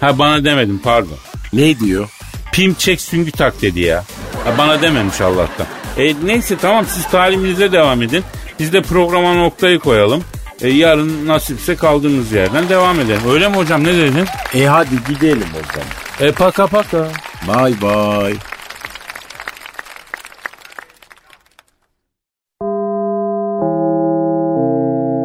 Ha 0.00 0.18
bana 0.18 0.44
demedim 0.44 0.80
pardon. 0.84 1.18
Ne 1.52 1.78
diyor? 1.78 2.08
Pim 2.52 2.74
çek 2.74 3.00
süngü 3.00 3.30
tak 3.30 3.62
dedi 3.62 3.80
ya. 3.80 4.04
Ha, 4.44 4.58
bana 4.58 4.82
dememiş 4.82 5.20
Allah'tan. 5.20 5.66
E, 5.98 6.14
neyse 6.24 6.56
tamam 6.60 6.86
siz 6.88 7.06
taliminize 7.06 7.72
devam 7.72 8.02
edin. 8.02 8.24
Biz 8.60 8.72
de 8.72 8.82
programa 8.82 9.34
noktayı 9.34 9.78
koyalım. 9.78 10.24
E, 10.62 10.68
yarın 10.68 11.26
nasipse 11.26 11.76
kaldığımız 11.76 12.32
yerden 12.32 12.68
devam 12.68 13.00
edelim. 13.00 13.22
Öyle 13.30 13.48
mi 13.48 13.56
hocam 13.56 13.84
ne 13.84 13.94
dedin? 13.94 14.26
E 14.54 14.64
hadi 14.64 15.04
gidelim 15.08 15.48
o 15.54 15.72
zaman. 15.72 15.88
E 16.20 16.32
paka 16.32 16.66
paka. 16.66 17.08
Bye 17.48 17.74
bye. 17.82 18.36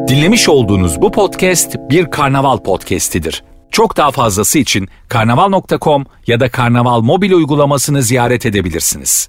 Dinlemiş 0.08 0.48
olduğunuz 0.48 1.02
bu 1.02 1.10
podcast 1.10 1.76
bir 1.90 2.10
karnaval 2.10 2.58
podcastidir. 2.58 3.44
Çok 3.70 3.96
daha 3.96 4.10
fazlası 4.10 4.58
için 4.58 4.88
karnaval.com 5.08 6.04
ya 6.26 6.40
da 6.40 6.50
karnaval 6.50 7.00
mobil 7.00 7.32
uygulamasını 7.32 8.02
ziyaret 8.02 8.46
edebilirsiniz. 8.46 9.28